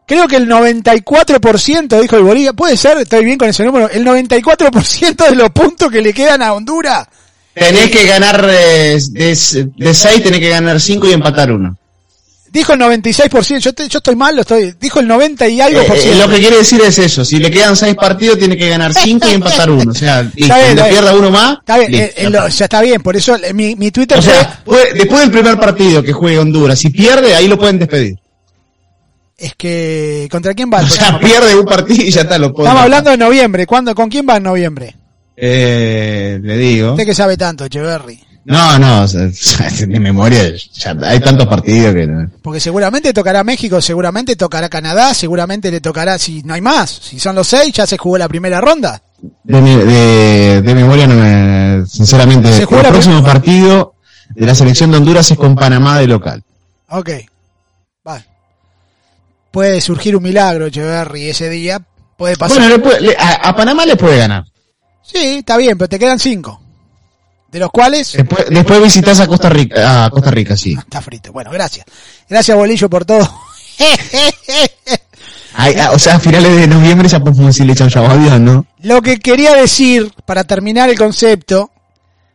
[0.05, 4.05] creo que el 94%, dijo el Bolivia, puede ser, estoy bien con ese número, el
[4.05, 7.07] 94% de los puntos que le quedan a Honduras,
[7.53, 9.27] Tenés que ganar eh, de,
[9.75, 11.77] de seis, tenés que ganar cinco y empatar uno.
[12.53, 15.81] Dijo el 96%, yo, te- yo estoy mal, lo estoy, dijo el 90 y algo
[15.81, 16.27] Eh, por eh, ciento.
[16.27, 19.27] lo que quiere decir es eso, si le quedan seis partidos tiene que ganar cinco
[19.27, 22.29] y empatar uno, o sea, y cuando pierda uno más, Está bien, listo, eh, ya
[22.29, 22.49] lo- está.
[22.49, 25.31] ya está bien, por eso eh, mi, mi Twitter O fue, sea, puede- después del
[25.31, 28.19] primer partido que juegue Honduras, si pierde, ahí lo pueden despedir.
[29.35, 32.83] es que, ¿contra quién va O sea, pierde un partido y ya está, lo Estamos
[32.83, 34.95] hablando de noviembre, ¿cuándo, ¿con quién va en noviembre?
[35.35, 36.91] Eh, le digo.
[36.91, 38.19] Usted que sabe tanto, Echeverry.
[38.45, 42.29] No, no, de memoria, ya hay tantos partidos que no.
[42.41, 47.19] Porque seguramente tocará México, seguramente tocará Canadá, seguramente le tocará, si no hay más, si
[47.19, 49.01] son los seis, ya se jugó la primera ronda.
[49.43, 53.95] De, mi- de, de memoria no me, sinceramente, Se el próximo partido
[54.35, 56.43] de la selección de Honduras es con Panamá de local.
[56.89, 57.09] Ok.
[58.03, 58.25] Vale.
[59.51, 61.81] Puede surgir un milagro, Echeverry, ese día.
[62.17, 62.57] Puede pasar.
[62.57, 64.43] Bueno, le puede- le- a, a Panamá le puede ganar.
[65.01, 66.59] sí, está bien, pero te quedan cinco.
[67.53, 68.13] De los cuales...
[68.13, 70.75] Después, después visitas a Costa Rica, a Costa Rica, sí.
[70.77, 71.31] Está frito.
[71.31, 71.85] Bueno, gracias.
[72.27, 73.31] Gracias, Bolillo, por todo.
[75.55, 78.65] Ay, ah, o sea, a finales de noviembre ya podemos decirle chau chau adiós, ¿no?
[78.81, 81.69] Lo que quería decir, para terminar el concepto,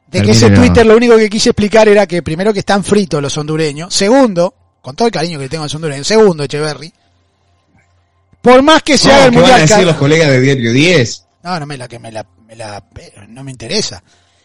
[0.06, 0.50] de que ese.
[0.50, 4.54] Twitter lo único que quise explicar era que primero que están fritos los hondureños, segundo,
[4.80, 6.92] con todo el cariño que le tengo a los hondureños, segundo, Echeverry,
[8.40, 9.68] por más que se No, el ¿qué van a mundial...
[9.68, 11.24] decir los colegas de Diario 10?
[11.42, 14.00] No, no me la que me la, me la pero no me interesa.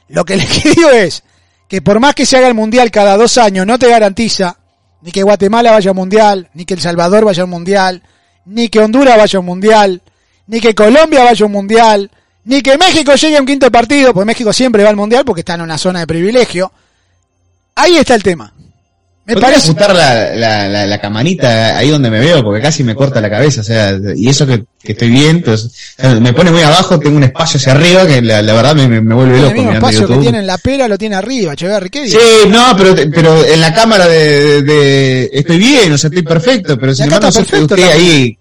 [0.09, 1.23] Lo que les digo es
[1.67, 4.57] que por más que se haga el mundial cada dos años, no te garantiza
[5.01, 8.01] ni que Guatemala vaya al mundial, ni que El Salvador vaya al mundial,
[8.45, 10.01] ni que Honduras vaya al mundial,
[10.47, 12.11] ni que Colombia vaya al mundial,
[12.45, 15.41] ni que México llegue a un quinto partido, porque México siempre va al mundial porque
[15.41, 16.71] está en una zona de privilegio.
[17.75, 18.53] Ahí está el tema.
[19.25, 19.67] Me ¿Podría parece.
[19.69, 22.43] ajustar la, la, la, la camarita ahí donde me veo?
[22.43, 25.53] Porque casi me corta la cabeza, o sea, y eso que, que estoy bien, pero
[25.55, 28.87] o sea, me pone muy abajo, tengo un espacio hacia arriba que la, verdad me,
[29.01, 30.23] me, vuelve El loco mismo mirando espacio que YouTube.
[30.23, 31.89] tiene en la pera lo tiene arriba, Echeverry.
[31.89, 32.09] ¿Qué?
[32.09, 32.17] Sí,
[32.49, 36.77] no, pero, pero en la cámara de, de, de- estoy bien, o sea, estoy perfecto,
[36.77, 37.89] pero sin embargo está usted- también.
[37.91, 38.37] ahí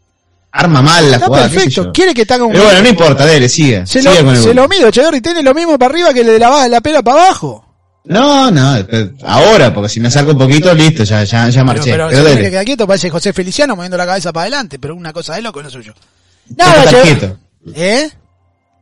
[0.50, 1.92] arma mal la Está jugada, perfecto.
[1.92, 3.86] Quiere que te haga un Pero bueno, no importa, dele, siga.
[3.86, 6.32] Se siga lo, con el se lo mido, tiene lo mismo para arriba que le
[6.32, 7.71] de la, la pera para abajo.
[8.04, 11.64] No, no, eh, ahora, porque si me saco un poquito, listo, ya, ya, ya Pero,
[11.64, 11.90] marché.
[11.92, 15.12] pero, Pero, se quedar quieto, parece José Feliciano moviendo la cabeza para adelante, pero una
[15.12, 15.94] cosa de loco es lo suyo.
[15.94, 17.38] tengo que Nada, estar quieto.
[17.74, 18.10] ¿Eh?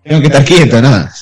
[0.04, 1.14] Tengo que estar quieto, nada.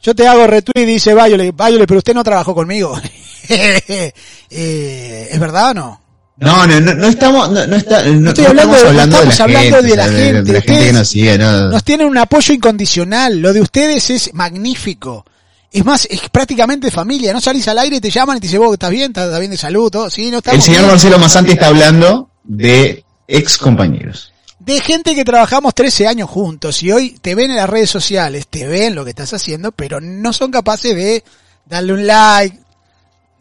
[0.00, 2.98] Yo te hago retweet, dice Bayole, Bayole, pero usted no trabajó conmigo.
[4.50, 6.02] Eh, ¿Es verdad o no?
[6.36, 9.20] No, no, no, no estamos, no, no está, no, estoy no hablando estamos hablando no
[9.20, 11.38] de la estamos hablando gente, de la gente, de, la gente ustedes que nos sigue,
[11.38, 11.68] no.
[11.68, 15.24] Nos tienen un apoyo incondicional, lo de ustedes es magnífico.
[15.70, 18.72] Es más, es prácticamente familia, no salís al aire te llaman y te dicen, vos
[18.72, 20.90] estás bien, estás, bien de salud, todo, sí, no El señor bien.
[20.92, 24.32] Marcelo Masanti está hablando de ex compañeros.
[24.58, 28.46] de gente que trabajamos 13 años juntos y hoy te ven en las redes sociales,
[28.48, 31.22] te ven lo que estás haciendo, pero no son capaces de
[31.66, 32.58] darle un like.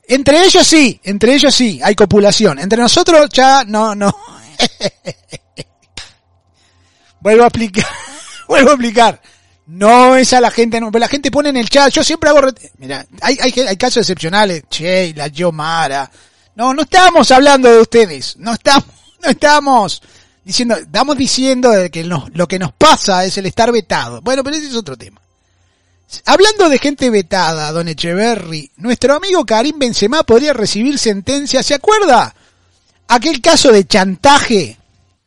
[0.09, 2.59] Entre ellos sí, entre ellos sí, hay copulación.
[2.59, 4.13] Entre nosotros ya no, no.
[7.21, 7.85] vuelvo a explicar,
[8.47, 9.21] vuelvo a explicar.
[9.67, 12.29] No es a la gente, no, pero la gente pone en el chat, yo siempre
[12.29, 12.39] hago,
[12.77, 16.09] mira, hay, hay, hay casos excepcionales, Sheila, Yomara.
[16.55, 18.85] No, no estamos hablando de ustedes, no estamos,
[19.21, 20.01] no estamos
[20.45, 24.21] diciendo, estamos diciendo de que lo que nos pasa es el estar vetado.
[24.21, 25.21] Bueno, pero ese es otro tema.
[26.25, 32.33] Hablando de gente vetada, don Echeverry, nuestro amigo Karim Benzema podría recibir sentencia, ¿se acuerda?
[33.09, 34.77] Aquel caso de chantaje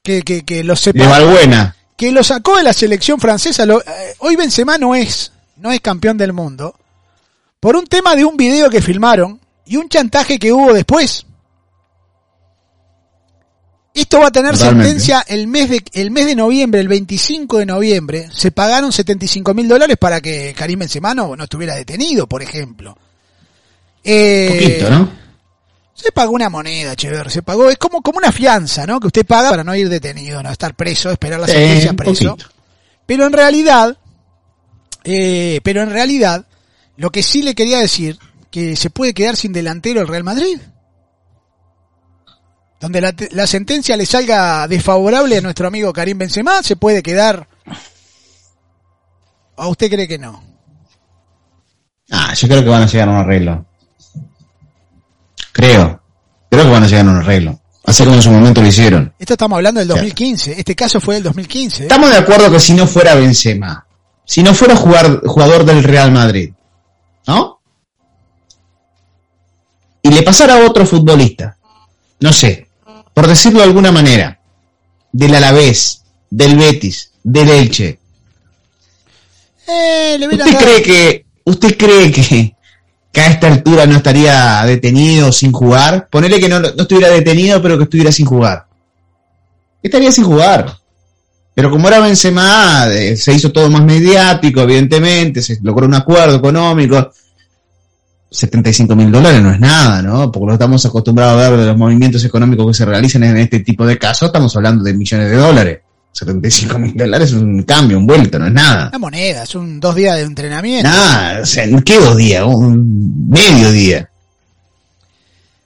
[0.03, 1.77] que, que, que lo De separó Valbuena.
[2.01, 3.67] Que lo sacó de la selección francesa.
[3.67, 6.75] Lo- eh, hoy Benzema no es, no es campeón del mundo
[7.61, 11.27] por un tema de un video que filmaron y un chantaje que hubo después.
[13.93, 17.67] Esto va a tener sentencia el mes de el mes de noviembre, el 25 de
[17.67, 18.29] noviembre.
[18.33, 22.97] Se pagaron 75 mil dólares para que Karim Benzema no, no estuviera detenido, por ejemplo.
[24.03, 24.49] Eh,
[24.79, 25.11] Poquito, ¿no?
[26.01, 28.99] Se pagó una moneda, Echeverri, se pagó, es como, como una fianza, ¿no?
[29.01, 32.35] Que usted paga para no ir detenido, no estar preso, esperar la Sí, sentencia preso.
[32.37, 32.51] poquito.
[33.07, 33.97] Pero en realidad,
[35.05, 36.47] eh, pero en realidad,
[36.97, 38.19] lo que sí le quería decir,
[38.51, 40.59] que se puede quedar sin delantero el Real Madrid.
[42.81, 47.47] Donde la, la sentencia le salga desfavorable a nuestro amigo Karim Benzema, se puede quedar.
[49.57, 50.43] ¿O usted cree que no?
[52.11, 53.67] Ah, yo creo que van a llegar a un arreglo.
[55.61, 56.01] Creo.
[56.51, 57.61] Creo que van a llegar a un arreglo.
[57.85, 59.13] Así como en su momento lo hicieron.
[59.19, 60.03] Esto estamos hablando del Claro.
[60.03, 60.59] 2015.
[60.59, 61.83] Este caso fue del 2015.
[61.83, 61.87] ¿eh?
[61.87, 63.87] Estamos de acuerdo que si no fuera Benzema,
[64.25, 66.53] si no fuera jugar, jugador del Real Madrid,
[67.27, 67.61] ¿no?
[70.03, 71.57] Y le pasara a otro futbolista,
[72.21, 72.69] no sé,
[73.13, 74.41] por decirlo de alguna manera,
[75.13, 77.99] del Alavés, del Betis, del Elche,
[79.67, 82.57] Eh, le ¿usted dado- cree que, usted cree que
[83.13, 86.09] que a esta altura no estaría detenido sin jugar.
[86.11, 88.67] Ponele que no, no estuviera detenido, pero que estuviera sin jugar.
[89.83, 90.81] Estaría sin jugar.
[91.55, 96.37] Pero como era Benzema, eh, se hizo todo más mediático, evidentemente, se logró un acuerdo
[96.37, 97.11] económico.
[98.31, 100.31] 75 mil dólares no es nada, ¿no?
[100.31, 103.61] Porque lo estamos acostumbrados a ver de los movimientos económicos que se realizan en este
[103.61, 105.81] tipo de casos, estamos hablando de millones de dólares.
[106.13, 108.89] 75 mil dólares es un cambio, un vuelto, no es nada.
[108.89, 110.89] Una moneda, es un dos días de entrenamiento.
[110.89, 112.45] Nada, o sea, ¿qué dos días?
[112.45, 114.11] Un medio día.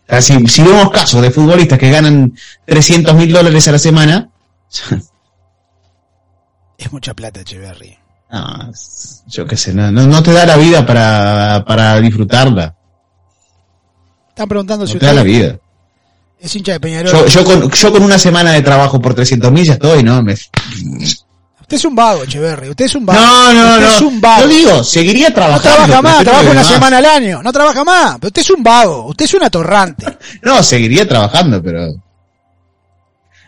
[0.06, 2.34] O sea, si, si vemos casos de futbolistas que ganan
[2.66, 4.28] 300 mil dólares a la semana,
[6.76, 7.96] Es mucha plata, Echeverry.
[8.30, 8.70] no,
[9.28, 12.74] yo qué sé, no, te da la vida para, para disfrutarla.
[14.28, 15.58] Están preguntando No si te da la vida.
[16.44, 17.12] Es hincha de Peñarol.
[17.12, 20.22] Yo, yo, con, yo con una semana de trabajo por 300 mil ya estoy, ¿no?
[20.22, 22.68] Me- Usted es un vago, Echeverry.
[22.68, 23.18] Usted es un vago.
[23.20, 23.92] no, no, usted no.
[23.96, 24.42] es un vago.
[24.42, 25.62] Yo digo, seguiría no trabajando.
[25.86, 26.66] trabaja más, trabaja una más.
[26.68, 27.42] semana al año.
[27.42, 28.16] No trabaja más.
[28.20, 29.06] Pero usted es un vago.
[29.06, 30.18] Usted es un atorrante.
[30.42, 31.94] No, seguiría trabajando, pero...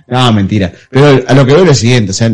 [0.09, 0.73] No, mentira.
[0.91, 2.31] Pero a lo que veo es lo siguiente, o sea,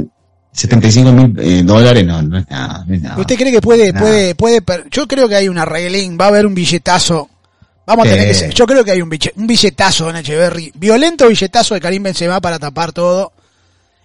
[0.53, 3.19] 75 mil eh, dólares no, no es nada, no es nada.
[3.19, 4.01] ¿Usted cree que puede, Nada.
[4.07, 7.29] puede, puede, yo creo que hay una reglín, va a haber un billetazo.
[7.87, 8.41] Vamos a tener que Sí.
[8.41, 12.03] ser, yo creo que hay un, bille- un billetazo en Echeverry, violento billetazo de Karim
[12.05, 13.33] Benzema para tapar todo.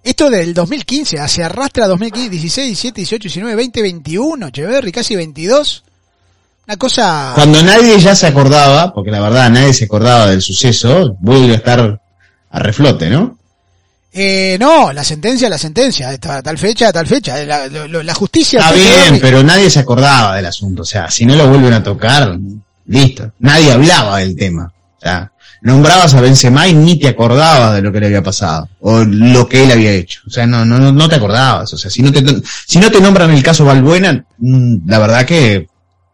[0.02, 5.84] Esto del 2015, se arrastra 2015, 16, 17, 18, 19, 20, 21, Echeverry, casi 22.
[6.66, 7.32] Una cosa...
[7.34, 11.56] Cuando nadie ya se acordaba, porque la verdad nadie se acordaba del suceso, vuelve a
[11.56, 12.00] estar
[12.50, 13.38] a reflote, ¿no?
[14.12, 18.60] Eh, no, la sentencia, la sentencia, esta, tal fecha, tal fecha, la, lo- la justicia...
[18.60, 20.82] Está bien, pero nadie se acordaba del asunto.
[20.82, 22.36] O sea, si no lo vuelven a tocar,
[22.88, 23.32] listo.
[23.38, 24.72] Nadie hablaba del tema.
[24.96, 25.30] O sea,
[25.62, 28.68] nombrabas a Benzema y ni te acordabas de lo que le había pasado.
[28.80, 30.22] O lo que él había hecho.
[30.26, 31.72] O sea, no, no, no, te acordabas.
[31.72, 32.24] O sea, si no te,
[32.66, 35.68] si no te nombran el caso Valbuena, mm, la verdad que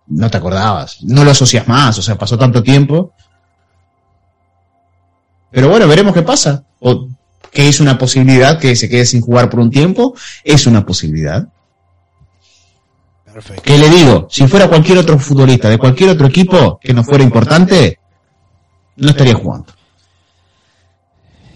[0.08, 1.02] no te acordabas.
[1.02, 1.98] No lo asocias más.
[1.98, 3.12] O sea, pasó tanto tiempo.
[5.50, 6.64] Pero bueno, veremos qué pasa.
[6.80, 7.08] O
[7.50, 10.14] que es una posibilidad que se quede sin jugar por un tiempo.
[10.42, 11.46] Es una posibilidad.
[13.34, 13.62] Perfecto.
[13.64, 17.24] Que le digo, si fuera cualquier otro futbolista de cualquier otro equipo que no fuera
[17.24, 17.98] importante,
[18.94, 19.74] no estaría jugando.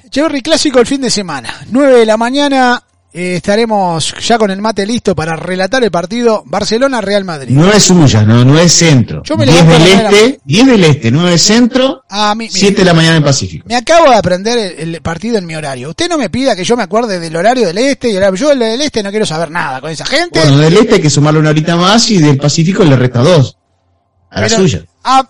[0.05, 1.55] Echeverry clásico el fin de semana.
[1.71, 6.43] 9 de la mañana eh, estaremos ya con el mate listo para relatar el partido
[6.47, 7.55] Barcelona-Real Madrid.
[7.57, 9.23] No es suya, no, no es centro.
[9.25, 12.77] Yo me 10 levanto del este, 10 del este, 9 centro, Ah, mi- mi- 7
[12.81, 13.65] de la mañana en Pacífico.
[13.69, 15.91] Me acabo de aprender el, el partido en mi horario.
[15.91, 18.51] Usted no me pida que yo me acuerde del horario del este y el yo
[18.53, 20.41] el del este no quiero saber nada con esa gente.
[20.41, 23.57] Bueno, del este hay que sumarle una horita más y del Pacífico le resta dos.
[24.31, 24.85] A la suya.
[25.05, 25.27] Ah,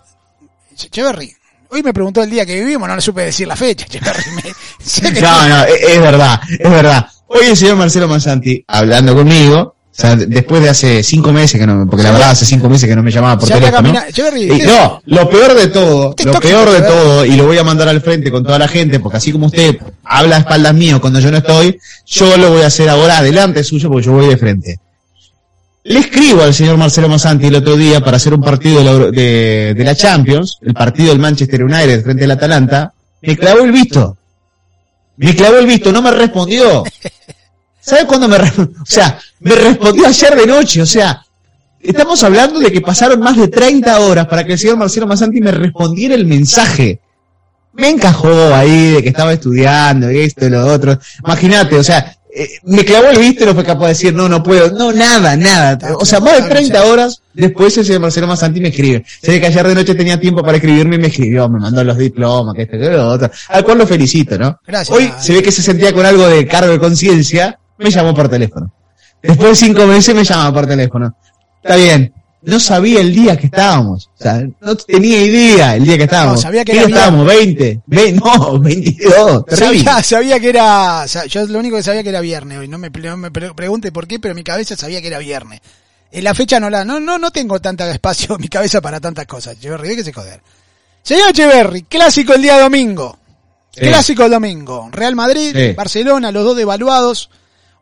[0.81, 1.33] Echeverry,
[1.70, 3.87] hoy me preguntó el día que vivimos, no le supe decir la fecha.
[3.89, 7.09] Echeverry, me- No, no, es, es verdad, es verdad.
[7.29, 11.61] Hoy el señor Marcelo Massanti, hablando conmigo, o sea, de- después de hace cinco meses
[11.61, 13.76] que no, porque la verdad hace cinco meses que no me llamaba por teléfono.
[13.89, 17.47] caminado- Echeverry, Y usted- no, lo peor de todo, lo peor de todo, y lo
[17.47, 20.39] voy a mandar al frente con toda la gente, porque así como usted habla a
[20.41, 24.07] espaldas mío cuando yo no estoy, yo lo voy a hacer ahora adelante suyo porque
[24.07, 24.79] yo voy de frente.
[25.85, 28.95] Le escribo al señor Marcelo Massanti el otro día para hacer un partido de la,
[29.11, 33.72] de, de la Champions, el partido del Manchester United frente al Atalanta, me clavó el
[33.72, 34.16] visto.
[35.19, 36.85] Me clavó el visto, no me respondió.
[37.81, 38.81] ¿Sabe cuándo me respondió?
[38.81, 41.25] O sea, me respondió ayer de noche, o sea,
[41.81, 45.41] estamos hablando de que pasaron más de 30 horas para que el señor Marcelo Massanti
[45.41, 47.01] me respondiera el mensaje.
[47.73, 50.99] Me encajó ahí de que estaba estudiando, esto y lo otro.
[51.25, 54.29] Imagínate, o sea, eh, me clavó el visto y no fue capaz de decir, no,
[54.29, 54.70] no puedo.
[54.70, 55.79] No, nada, nada.
[55.99, 59.05] O sea, más de 30 horas después señor Marcelo Massanti me escribe.
[59.22, 61.83] Se ve que ayer de noche tenía tiempo para escribirme y me escribió, me mandó
[61.85, 63.31] los diplomas, que esto, que lo otro.
[63.49, 64.59] Al cual lo felicito, ¿no?
[64.66, 64.97] Gracias.
[64.97, 68.29] Hoy se ve que se sentía con algo de cargo de conciencia, me llamó por
[68.29, 68.72] teléfono.
[69.22, 71.16] Después de cinco meses me llamaba por teléfono.
[71.62, 72.12] Está bien.
[72.43, 74.09] No sabía el día que estábamos.
[74.18, 76.36] O sea, no tenía idea el día que estábamos.
[76.36, 77.26] No, sabía que ¿Qué era estábamos?
[77.26, 77.80] 20.
[77.86, 79.45] Ve- no, 22.
[79.47, 79.82] Terrible.
[79.84, 82.91] Sabía, sabía que era, yo lo único que sabía que era viernes hoy, no me,
[82.91, 85.61] no me pre- pregunte por qué, pero mi cabeza sabía que era viernes.
[86.11, 89.01] En la fecha no la, no, no, no tengo tanta espacio en mi cabeza para
[89.01, 89.57] tantas cosas.
[89.57, 90.41] Echeverry, que se joder.
[91.03, 93.18] Señor Echeverry, clásico el día domingo.
[93.74, 93.80] Sí.
[93.80, 94.89] Clásico el domingo.
[94.93, 95.72] Real Madrid, Sí.
[95.72, 97.30] Barcelona, los dos devaluados.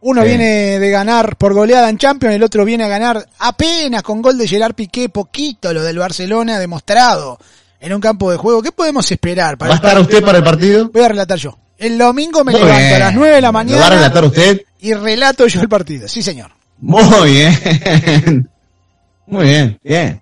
[0.03, 0.28] Uno Sí.
[0.28, 4.36] viene de ganar por goleada en Champions, el otro viene a ganar apenas con gol
[4.38, 7.38] de Gerard Piqué, poquito lo del Barcelona demostrado
[7.80, 8.62] en un campo de juego.
[8.62, 9.57] ¿Qué podemos esperar?
[9.59, 10.90] Para ¿Va a el estar usted para el partido?
[10.92, 11.59] Voy a relatar yo.
[11.78, 14.24] El domingo me Muy levanto a las 9 de la ¿Lo va a mañana relatar
[14.24, 14.62] usted?
[14.80, 16.09] y relato yo el partido.
[16.09, 16.53] Sí, señor.
[16.78, 18.49] Muy bien.
[19.26, 20.20] Muy bien, bien.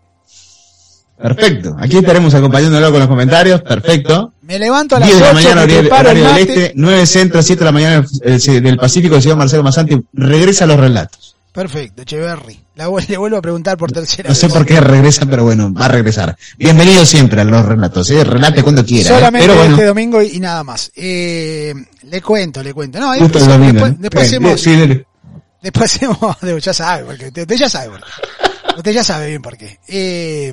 [1.25, 1.75] Perfecto.
[1.81, 3.63] Aquí estaremos acompañándolo con los comentarios.
[3.63, 4.35] Perfecto.
[4.43, 7.59] Me levanto a las 10 de la 8, mañana, horario, del este, 9 centro, 7
[7.61, 11.35] de la mañana eh, del Pacífico, el señor Marcelo Masanti regresa a los relatos.
[11.51, 12.61] Perfecto, Echeverry.
[12.77, 14.55] La, le vuelvo a preguntar por tercera No sé vez.
[14.55, 16.37] por qué regresa, pero bueno, va a regresar.
[16.59, 18.23] Bienvenido siempre a los relatos, ¿eh?
[18.23, 19.09] Relate cuando quiera.
[19.09, 19.15] ¿eh?
[19.15, 20.93] Solamente Pero bueno, este domingo y, y nada más.
[20.95, 21.73] Eh,
[22.03, 22.99] le cuento, le cuento.
[23.01, 23.73] No, justo después, el domingo.
[23.73, 23.97] después, ¿eh?
[24.01, 25.07] después Eh, hacemos, sí, dale.
[25.63, 28.77] después hacemos, ya sabe, porque usted, usted ya sabe por qué.
[28.77, 29.79] Usted ya sabe bien por qué.
[29.89, 30.53] Eh,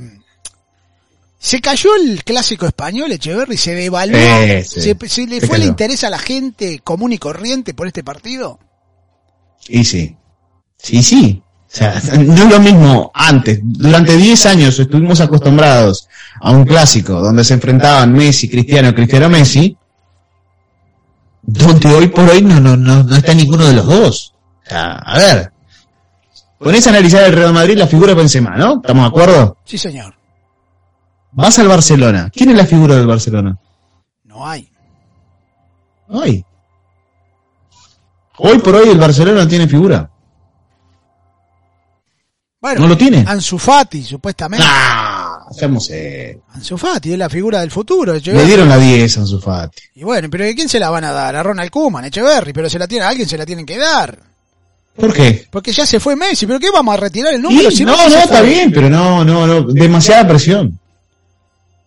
[1.43, 4.79] se cayó el clásico español, Echeverry, se devaluó, Eh, sí.
[4.79, 8.03] se, se le Se fue el interés a la gente común y corriente por este
[8.03, 8.59] partido.
[9.67, 10.15] Y sí.
[10.77, 11.41] Sí, sí.
[11.43, 13.59] O sea, no es lo mismo antes.
[13.63, 16.07] Durante 10 años estuvimos acostumbrados
[16.41, 19.75] a un clásico donde se enfrentaban Messi, Cristiano, Cristiano, Messi,
[21.41, 24.33] donde hoy por hoy no, no, no, no está ninguno de los dos.
[24.63, 25.51] O sea, a ver.
[26.59, 28.75] Ponés a analizar el Real Madrid la figura de Benzema, ¿no?
[28.75, 29.57] ¿Estamos de acuerdo?
[29.65, 30.13] Sí, señor.
[31.31, 32.29] Vas al Barcelona.
[32.33, 33.57] ¿Quién es la figura del Barcelona?
[34.25, 34.69] No hay.
[36.09, 36.43] Hoy.
[38.37, 40.09] Hoy por hoy el Barcelona no tiene figura.
[42.59, 43.23] Bueno, ¿No lo tiene?
[43.27, 44.65] Ansu Fati, supuestamente.
[44.67, 46.39] Ah, hacemos eh.
[46.53, 48.13] Ansu Fati es la figura del futuro.
[48.13, 49.81] Le dieron la 10 a Ansu Fati.
[49.95, 51.35] Y bueno, pero ¿de quién se la van a dar?
[51.35, 54.17] A Ronald Koeman, Echeverry, pero se la tiene, a alguien se la tienen que dar.
[54.95, 55.47] ¿Por qué?
[55.49, 57.71] Porque ya se fue Messi, pero ¿qué vamos a retirar el número?
[57.71, 60.77] Si no, no, está bien, pero no, no, no, demasiada presión.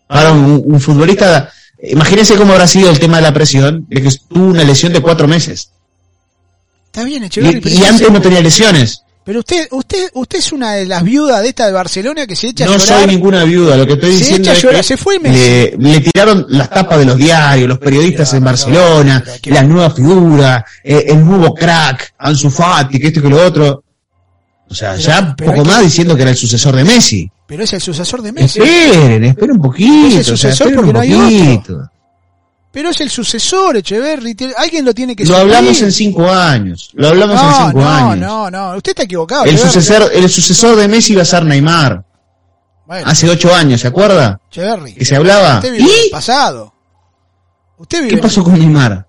[0.07, 1.51] Para un, un futbolista,
[1.83, 5.01] imagínense cómo habrá sido el tema de la presión, de que tuvo una lesión de
[5.01, 5.71] cuatro meses.
[6.87, 9.01] Está bien, Echeverry, Y, antes no tenía lesiones.
[9.25, 12.49] pero usted, usted, usted es una de las viudas de esta de Barcelona que se
[12.49, 12.99] echa a No llorar.
[13.01, 15.37] soy ninguna viuda, lo que estoy Se diciendo echa a es que se fue Messi.
[15.37, 19.63] le, le tiraron las tapas de los diarios, los periodistas en Barcelona, pero, ¿qué- la
[19.65, 23.83] nueva figura, eh, el nuevo crack, Ansu Fati, que esto y que lo otro.
[24.71, 27.29] O sea, Pero- ya pero poco que- más diciendo que era el sucesor de Messi.
[27.47, 28.59] Pero es el sucesor de Messi.
[28.61, 30.07] Esperen, esperen un poquito.
[30.19, 31.91] Es el o sea, sucesor porque un no hay poquito.
[32.73, 34.37] Pero es el sucesor, Echeverry.
[34.57, 36.91] Alguien lo tiene que Lo hablamos en cinco años.
[36.95, 38.19] Lo hablamos en No, cinco no, años.
[38.19, 38.77] no, no.
[38.77, 39.45] Usted está equivocado.
[39.45, 42.05] El sucesor, el sucesor de Messi iba a ser Neymar.
[42.87, 44.41] Bueno, Hace ocho años, ¿se acuerda?
[44.51, 44.95] Echeverry.
[44.95, 45.57] Que se hablaba.
[45.57, 46.11] Usted vive en el ¿Y?
[46.11, 46.75] pasado.
[47.79, 49.07] Usted vive ¿Qué en- pasó con Neymar?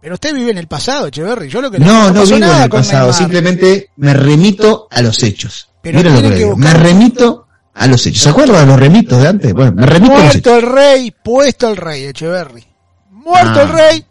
[0.00, 1.48] Pero usted vive en el pasado, Echeverry.
[1.48, 3.14] Yo lo que No, no vivo en el pasado, Neymar.
[3.18, 5.68] simplemente me remito a los hechos.
[5.82, 7.43] Pero Mira lo que que le digo, buscar- Me remito
[7.74, 8.22] a los hechos.
[8.22, 9.52] ¿Se acuerda de los remitos de antes?
[9.52, 10.52] Bueno, me remito a los hechos.
[10.52, 12.64] Muerto el rey, puesto el rey, Echeverry.
[13.10, 13.62] Muerto Ah.
[13.62, 14.04] el rey.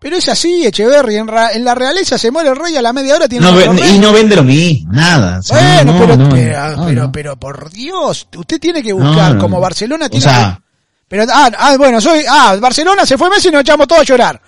[0.00, 1.16] Pero es así, Echeverry.
[1.16, 3.74] En, ra- en la realeza se muere el rey a la media hora tiene No
[3.84, 5.40] y no vende lo mismo, nada.
[5.40, 9.36] O sea, Bueno, no, pero, no, pero, pero, pero por Dios, usted tiene que buscar
[9.38, 9.60] como.
[9.60, 10.68] Barcelona O tiene sea, que-
[11.08, 14.04] Pero, ah, ah, bueno, soy, ah, Barcelona se fue Messi y nos echamos todos a
[14.04, 14.40] llorar.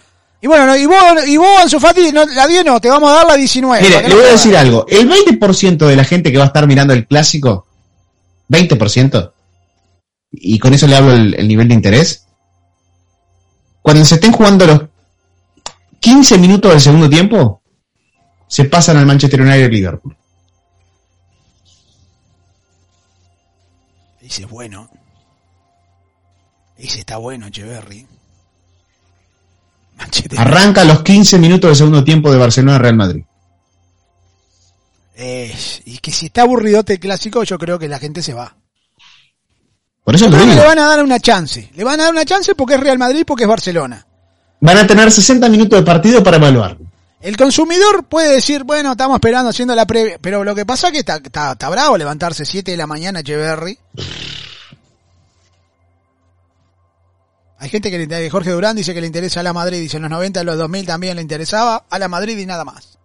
[0.43, 0.97] Y bueno, no, y vos,
[1.27, 3.83] y vos, Ansu Fati, no, la 10 no, te vamos a dar la 19.
[3.83, 4.87] Mire, le voy a decir algo.
[4.89, 7.67] El 20% de la gente que va a estar mirando el clásico,
[8.51, 9.33] 20%,
[10.33, 12.27] y con eso le hablo el, el nivel de interés,
[13.83, 14.83] cuando se estén jugando los
[16.01, 17.63] 15 minutos del segundo tiempo,
[18.47, 20.17] se pasan al Manchester United y Liverpool.
[24.21, 24.91] Ese es bueno.
[26.77, 28.07] Ese está bueno, Echeverry.
[30.37, 33.25] Arranca los 15 minutos del segundo tiempo de Barcelona-Real Madrid.
[35.23, 35.55] Eh,
[35.85, 38.57] y que si está aburridote el clásico, yo creo que la gente se va.
[40.03, 41.71] Por eso Yo creo que le van a dar una chance.
[41.75, 44.07] Le van a dar una chance porque es Real Madrid, porque es Barcelona.
[44.61, 46.79] Van a tener 60 minutos de partido para evaluar.
[47.21, 50.95] El consumidor puede decir, bueno, estamos esperando haciendo la previa, pero lo que pasa es
[50.95, 53.79] que está, está, está bravo levantarse 7 de la mañana, Echeverry.
[57.59, 59.99] Hay gente que le interesa, Jorge Durán dice que le interesa a la Madrid, dice
[59.99, 63.00] en los 90, en los 2000 también le interesaba a la Madrid y nada más.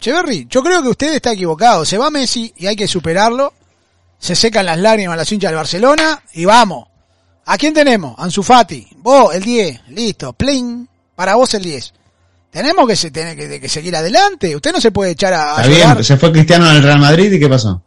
[0.00, 1.84] Echeverry, yo creo que usted está equivocado.
[1.84, 3.52] Se va Messi y hay que superarlo.
[4.18, 6.88] Se secan las lágrimas las hinchas del Barcelona y vamos.
[7.44, 8.14] ¿A quién tenemos?
[8.18, 8.88] Ansu Fati.
[8.96, 9.88] Vos, el 10.
[9.88, 10.32] Listo.
[10.32, 10.88] Plin.
[11.14, 11.92] Para vos el 10.
[12.50, 14.56] Tenemos que, se, tener que, que seguir adelante.
[14.56, 17.30] Usted no se puede echar a, a Está bien, se fue Cristiano al Real Madrid
[17.32, 17.82] y ¿qué pasó?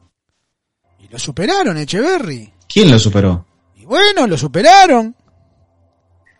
[0.99, 2.53] Y lo superaron, Echeverry.
[2.71, 3.45] ¿Quién lo superó?
[3.75, 5.15] Y bueno, lo superaron.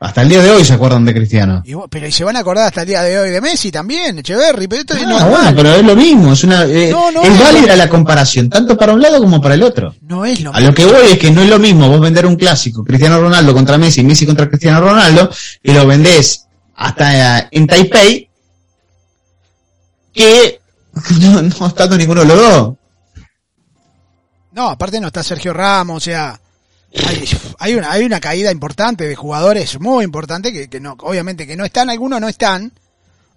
[0.04, 1.64] Hasta el día de hoy se acuerdan de Cristiano.
[1.66, 4.20] Y, pero y se van a acordar hasta el día de hoy de Messi también,
[4.20, 4.68] Echeverry.
[4.68, 5.30] Pero esto es Ah, normal.
[5.30, 8.76] bueno, pero es lo mismo, es una eh, No, no es válida la comparación, tanto
[8.78, 9.96] para un lado como para el otro.
[10.02, 12.26] No es lo A lo que voy es que no es lo mismo vos vender
[12.26, 15.30] un clásico, Cristiano Ronaldo contra Messi, Messi contra Cristiano Ronaldo,
[15.64, 18.30] y lo vendés hasta eh, en Taipei,
[20.14, 20.60] que
[21.22, 22.74] no, no estando ninguno de los dos.
[24.52, 26.38] No, aparte no está Sergio Ramos, o sea,
[27.08, 27.26] hay,
[27.60, 31.56] hay una, hay una caída importante de jugadores muy importante que, que no, obviamente que
[31.56, 32.72] no están, algunos no están,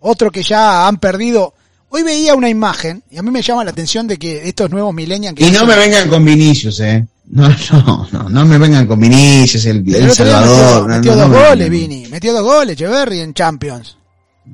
[0.00, 1.54] otros que ya han perdido.
[1.88, 4.92] Hoy veía una imagen y a mí me llama la atención de que estos nuevos
[4.92, 7.06] millennials que Y no me vengan con Vinicius, eh.
[7.28, 10.88] No, no, no, no me vengan con Vinicius, el, el Salvador.
[10.88, 11.70] metió, no, dos no goles.
[11.70, 13.96] Vini, metió dos goles, Echeverry en Champions.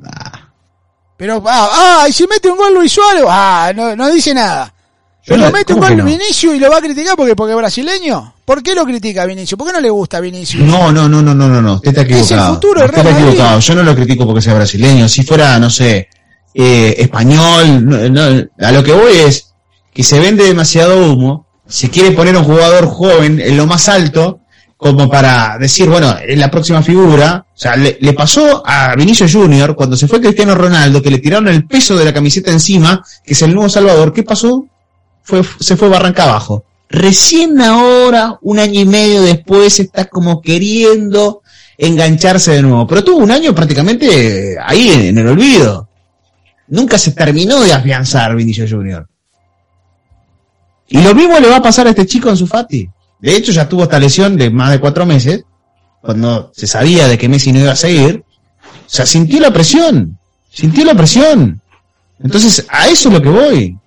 [0.04, 0.48] Ah,
[1.16, 1.68] Pero, ah,
[2.02, 4.72] ah, y si mete un gol Luis Suárez, ah, no, no dice nada.
[5.24, 6.04] Pero no- mete un ¿cómo gol no?
[6.04, 8.34] Vinicius y lo va a criticar porque, porque es brasileño.
[8.44, 9.56] ¿Por qué lo critica a Vinicius?
[9.56, 10.64] ¿Por qué no le gusta a Vinicius?
[10.64, 11.74] No, no, no, no, no, no, no.
[11.74, 12.54] Usted está Es el equivocado.
[12.54, 13.60] futuro Usted está equivocado.
[13.60, 15.08] Yo no lo critico porque sea brasileño.
[15.08, 16.08] Si fuera, no sé,
[16.54, 19.54] eh, español, no, no, a lo que voy es
[19.94, 21.46] que se vende demasiado humo.
[21.68, 24.40] Se quiere poner un jugador joven en lo más alto
[24.76, 27.46] como para decir, bueno, es la próxima figura.
[27.54, 31.18] O sea, le, le pasó a Vinicius Junior cuando se fue Cristiano Ronaldo, que le
[31.18, 34.12] tiraron el peso de la camiseta encima, que es el nuevo Salvador.
[34.12, 34.66] ¿Qué pasó?
[35.22, 36.64] Fue, se fue barranca abajo.
[36.88, 41.42] Recién ahora, un año y medio después, está como queriendo
[41.78, 42.86] engancharse de nuevo.
[42.86, 45.88] Pero tuvo un año prácticamente ahí en, en el olvido.
[46.68, 49.08] Nunca se terminó de afianzar Vinicius Junior.
[50.88, 52.88] Y lo mismo le va a pasar a este chico en su Fati.
[53.18, 55.44] De hecho, ya tuvo esta lesión de más de cuatro meses,
[56.02, 58.24] cuando se sabía de que Messi no iba a seguir.
[58.64, 60.18] O sea, sintió la presión.
[60.50, 61.62] Sintió la presión.
[62.22, 63.78] Entonces, a eso es lo que voy.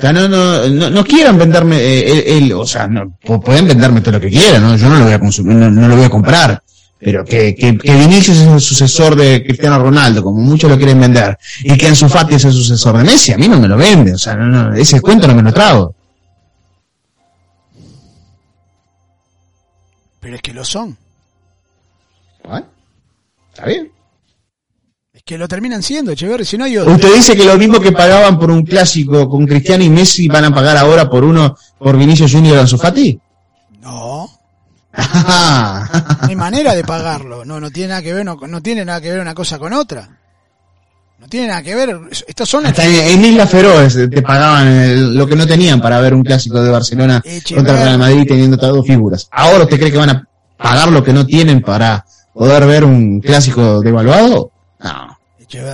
[0.00, 3.42] O sea, no, no, no, no quieran venderme, eh, el, el- o sea, no, pu-
[3.42, 4.74] pueden venderme todo lo que quieran, ¿no?
[4.74, 6.62] Yo no lo voy a consumir, no, no lo voy a comprar.
[6.98, 10.98] Pero que, que, que Vinicius es el sucesor de Cristiano Ronaldo, como muchos lo quieren
[11.00, 13.76] vender, y que Ansu Fati es el sucesor de Messi, a mí no me lo
[13.76, 15.94] vende, o sea, no, no, ese cuento no me lo trago.
[20.20, 20.96] Pero es que lo son.
[22.44, 22.66] Bueno,
[23.52, 23.90] Está bien.
[25.30, 26.44] Que lo terminan siendo, Echeverri.
[26.44, 26.92] Si no hay otro.
[26.92, 30.46] Usted dice que lo mismo que pagaban por un clásico con Cristiano y Messi van
[30.46, 33.16] a pagar ahora por uno, por Vinicius Junior y Ansu Fati.
[33.80, 34.28] No.
[34.92, 35.88] Ah,
[36.22, 37.44] No hay manera de pagarlo.
[37.44, 39.72] No, no tiene nada que ver, no, no tiene nada que ver una cosa con
[39.72, 40.08] otra.
[41.20, 41.96] No tiene nada que ver.
[42.26, 46.00] Estos son Hasta en, en Isla Feroz te pagaban el- lo que no tenían para
[46.00, 47.54] ver un clásico de Barcelona Echeverri.
[47.54, 49.28] contra Real Madrid teniendo estas dos figuras.
[49.30, 52.04] Ahora usted cree que van a pagar lo que no tienen para
[52.34, 54.50] poder ver un clásico devaluado?
[54.80, 55.19] No.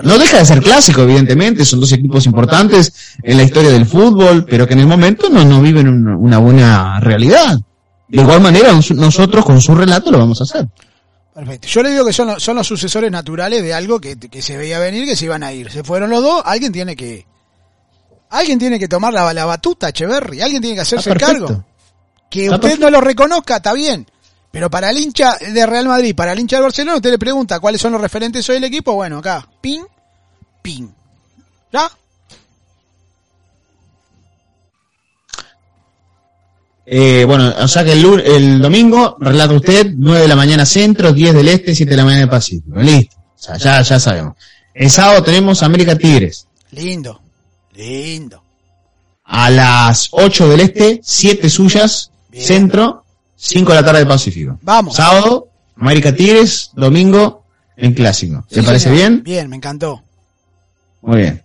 [0.03, 4.45] No deja de ser clásico, evidentemente, son dos equipos importantes en la historia del fútbol,
[4.49, 7.59] pero que en el momento no, no viven una, buena realidad.
[8.09, 10.67] De igual manera, nos- nosotros con su relato lo vamos a hacer.
[11.35, 11.69] Perfecto.
[11.69, 14.57] Yo le digo que son, los- son los sucesores naturales de algo que, que se
[14.57, 15.71] veía venir, que se iban a ir.
[15.71, 17.27] Se fueron los dos, alguien tiene que...
[18.31, 20.41] Alguien tiene que tomar la, la batuta, Echeverry.
[20.41, 21.65] Alguien tiene que hacerse el cargo.
[22.29, 24.07] Que usted no lo reconozca, está bien.
[24.57, 27.61] Pero para el hincha de Real Madrid, para el hincha de Barcelona, usted le pregunta
[27.61, 28.95] cuáles son los referentes hoy del equipo.
[28.95, 29.85] Bueno, acá, pin,
[30.63, 30.91] pin.
[31.71, 31.91] ¿Ya?
[36.87, 41.13] Eh, bueno, o sea que el, el domingo, relata usted, 9 de la mañana centro,
[41.13, 42.81] 10 del este, 7 de la mañana del Pacífico.
[42.81, 43.15] Listo.
[43.15, 44.39] O sea, ya, ya sabemos.
[44.73, 46.47] El sábado tenemos América Tigres.
[46.71, 47.21] Lindo.
[47.75, 48.43] Lindo.
[49.25, 52.43] A las 8 del este, 7 suyas, Bien.
[52.43, 53.05] centro,
[53.37, 54.59] 5 de la tarde del Pacífico.
[54.63, 54.97] Vamos.
[54.97, 57.45] Sábado, América Tigres, domingo,
[57.77, 58.45] en clásico.
[58.49, 59.23] ¿Te Sí, parece bien?
[59.23, 60.03] Bien, me encantó.
[61.03, 61.43] Muy bien.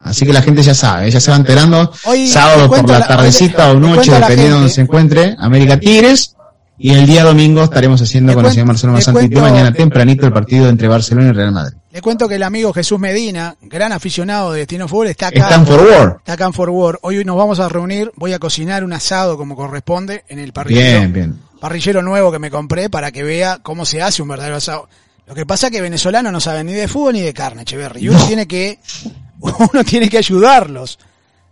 [0.00, 1.90] Así que la gente ya sabe, ya se va enterando.
[2.04, 5.78] Hoy sábado por la la- tardecita hoy o noche, dependiendo de donde se encuentre, América
[5.78, 6.34] Tigres.
[6.80, 10.68] Y el día domingo estaremos haciendo con el señor Marcelo cuento- mañana tempranito el partido
[10.68, 11.76] entre Barcelona y Real Madrid.
[11.98, 15.40] Le cuento que el amigo Jesús Medina, gran aficionado de Destino Fútbol, está acá.
[15.40, 16.16] Está en Forward.
[16.18, 16.98] Está acá en Fort Worth.
[17.02, 18.12] Hoy nos vamos a reunir.
[18.14, 21.00] Voy a cocinar un asado como corresponde en el parrillero.
[21.00, 21.40] Bien, bien.
[21.58, 24.88] Parrillero nuevo que me compré para que vea cómo se hace un verdadero asado.
[25.26, 28.04] Lo que pasa es que venezolanos no saben ni de fútbol ni de carne, Echeverry.
[28.04, 28.78] Y uno tiene que,
[29.40, 31.00] uno tiene que ayudarlos.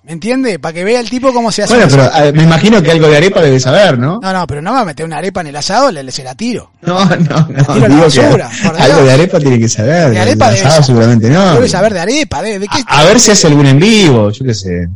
[0.07, 0.61] ¿Me entiende?
[0.61, 1.75] Para que vea el tipo cómo se hace.
[1.75, 4.21] Bueno, pero eh, me imagino que algo de arepa debe saber, ¿no?
[4.23, 6.23] No, no, pero no me va a meter una arepa en el asado, le, se
[6.23, 6.71] la tiro.
[6.83, 7.65] No, no, no.
[7.65, 10.13] tiro a la que algo de arepa tiene que saber.
[10.13, 11.55] De arepa de asado seguramente no.
[11.55, 12.85] Debe saber de arepa, de, de qué.
[12.87, 14.89] A, a ver si hace algún en vivo, yo qué sé.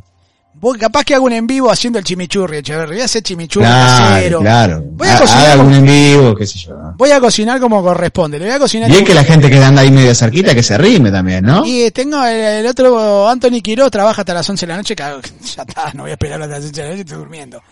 [0.60, 2.92] Vos capaz que hago un en vivo haciendo el chimichurri, Echeverry.
[2.92, 4.40] Voy a hacer chimichurri Claro, casero.
[4.40, 4.82] claro.
[4.92, 6.74] Voy a cocinar como- en vivo, qué sé yo.
[6.96, 8.38] Voy a cocinar como corresponde.
[8.38, 8.88] Le voy a cocinar.
[8.90, 11.64] Bien como- que la gente que anda ahí media cerquita que se rime también, ¿no?
[11.64, 14.94] Y eh, tengo el, el otro, Anthony Quiroz, trabaja hasta las 11 de la noche.
[14.94, 15.20] claro,
[15.56, 17.62] Ya está, no voy a esperar hasta las 11 de la noche, estoy durmiendo.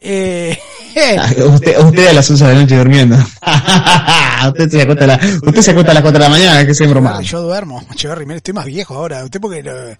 [0.00, 0.58] Eh,
[1.52, 3.16] Usted, usted a las 11 de la noche durmiendo.
[4.48, 6.72] usted se acuesta a la, usted se acuesta a las 4 de la mañana, que
[6.74, 7.20] se broma.
[7.20, 7.82] yo duermo.
[7.92, 9.22] Echeverry, mire, estoy más viejo ahora.
[9.24, 9.96] Usted porque lo-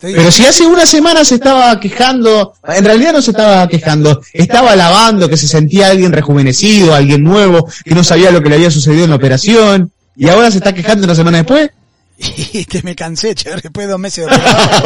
[0.00, 4.72] Pero si hace una semana se estaba quejando, en realidad no se estaba quejando, estaba
[4.72, 8.70] alabando que se sentía alguien rejuvenecido, alguien nuevo, que no sabía lo que le había
[8.70, 11.70] sucedido en la operación, y ahora se está quejando una semana después.
[12.52, 14.32] y que me cansé, Echeverry, después de dos meses de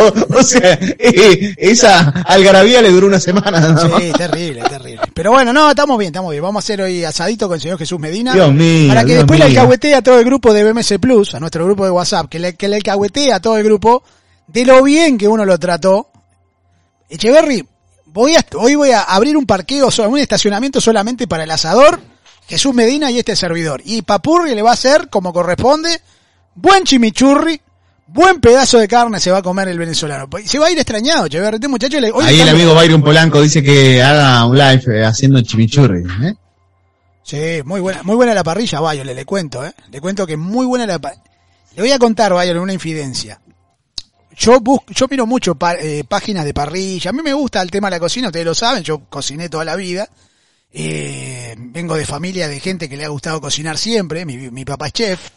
[0.02, 3.76] o, o sea, esa algarabía le duró una semana.
[3.98, 5.00] Sí, terrible, terrible.
[5.12, 6.42] Pero bueno, no, estamos bien, estamos bien.
[6.42, 8.34] Vamos a hacer hoy asadito con el señor Jesús Medina.
[8.34, 9.60] Dios mío, Para que Dios después le mío.
[9.60, 12.54] alcahuetee a todo el grupo de BMS Plus, a nuestro grupo de WhatsApp, que le,
[12.54, 14.04] que le alcahuetee a todo el grupo
[14.46, 16.10] de lo bien que uno lo trató.
[17.08, 17.66] Echeverry,
[18.06, 22.00] voy a, hoy voy a abrir un parqueo, un estacionamiento solamente para el asador,
[22.48, 23.82] Jesús Medina y este servidor.
[23.84, 26.00] Y Papurri le va a hacer, como corresponde,
[26.54, 27.60] buen chimichurri,
[28.06, 30.28] buen pedazo de carne se va a comer el venezolano.
[30.44, 31.56] Se va a ir extrañado, Cheverri.
[31.56, 32.12] Este muchacho le...
[32.22, 36.02] Ahí el amigo Byron Polanco dice que haga un live eh, haciendo chimichurri.
[36.22, 36.34] ¿eh?
[37.22, 39.72] Sí, muy buena, muy buena la parrilla, Bayo, le, le cuento, ¿eh?
[39.90, 41.22] Le cuento que muy buena la parrilla.
[41.74, 43.40] Le voy a contar, Bayo, una infidencia.
[44.36, 47.10] Yo busco, yo miro mucho eh, páginas de parrilla.
[47.10, 49.64] A mí me gusta el tema de la cocina, ustedes lo saben, yo cociné toda
[49.64, 50.08] la vida.
[50.72, 54.88] Eh, vengo de familia de gente que le ha gustado cocinar siempre, mi, mi papá
[54.88, 55.30] es chef.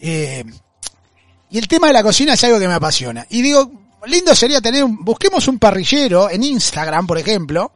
[0.00, 0.44] Eh,
[1.50, 3.26] y el tema de la cocina es algo que me apasiona.
[3.30, 3.70] Y digo,
[4.06, 7.72] lindo sería tener un, busquemos un parrillero en Instagram, por ejemplo,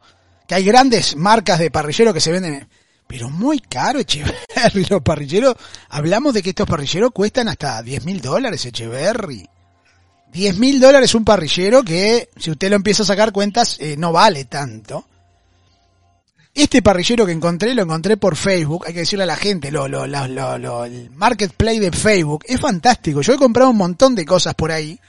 [0.47, 2.67] que hay grandes marcas de parrillero que se venden
[3.07, 4.85] pero muy caro, Echeverry.
[4.89, 5.55] Los parrilleros,
[5.89, 9.47] hablamos de que estos parrilleros cuestan hasta 10 mil dólares, Echeverry.
[10.35, 14.11] 10 mil dólares un parrillero que, si usted lo empieza a sacar cuentas, eh, no
[14.11, 15.05] vale tanto.
[16.53, 19.87] Este parrillero que encontré, lo encontré por Facebook, hay que decirle a la gente, lo,
[19.87, 23.21] lo, lo, lo, el marketplace de Facebook, es fantástico.
[23.21, 24.99] Yo he comprado un montón de cosas por ahí,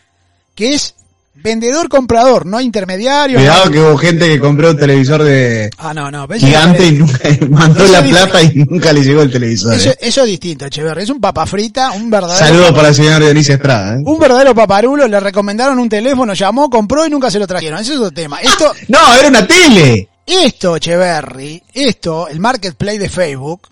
[0.55, 0.95] que es
[1.43, 3.39] Vendedor comprador, no intermediario.
[3.39, 7.21] Cuidado que hubo gente que compró un televisor de ah, no, no, gigante y nunca
[7.51, 9.75] mandó la plata y nunca le llegó el televisor.
[9.75, 9.99] Eso, ¿eh?
[10.01, 11.03] eso es distinto, Echeverri.
[11.03, 12.39] Es un papa frita, un verdadero.
[12.39, 13.95] Saludos para el señor Dionisio Estrada.
[13.97, 14.03] ¿eh?
[14.05, 17.81] Un verdadero paparulo, le recomendaron un teléfono, llamó, compró y nunca se lo trajeron.
[17.81, 18.41] Ese es otro tema.
[18.41, 18.73] Esto.
[18.89, 20.09] no, era una tele.
[20.27, 23.69] Esto, Echeverry, esto, el marketplace de Facebook,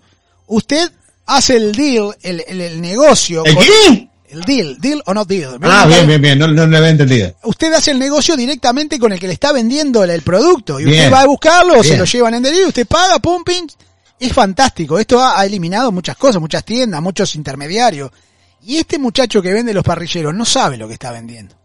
[0.47, 0.89] usted
[1.25, 3.43] hace el deal, el, el, negocio.
[3.43, 4.09] ¿El qué?
[4.35, 5.57] El deal, deal o no deal.
[5.61, 7.33] Ah, bien, bien, bien, no, no, lo había entendido.
[7.43, 11.11] Usted hace el negocio directamente con el que le está vendiendo el producto y usted
[11.11, 13.67] va a buscarlo, se lo llevan en delivery, usted paga, pum, ping.
[14.19, 14.99] Es fantástico.
[14.99, 18.11] Esto ha, eliminado muchas cosas, muchas tiendas, muchos intermediarios.
[18.63, 21.55] Y este muchacho que vende los parrilleros no sabe lo que está vendiendo.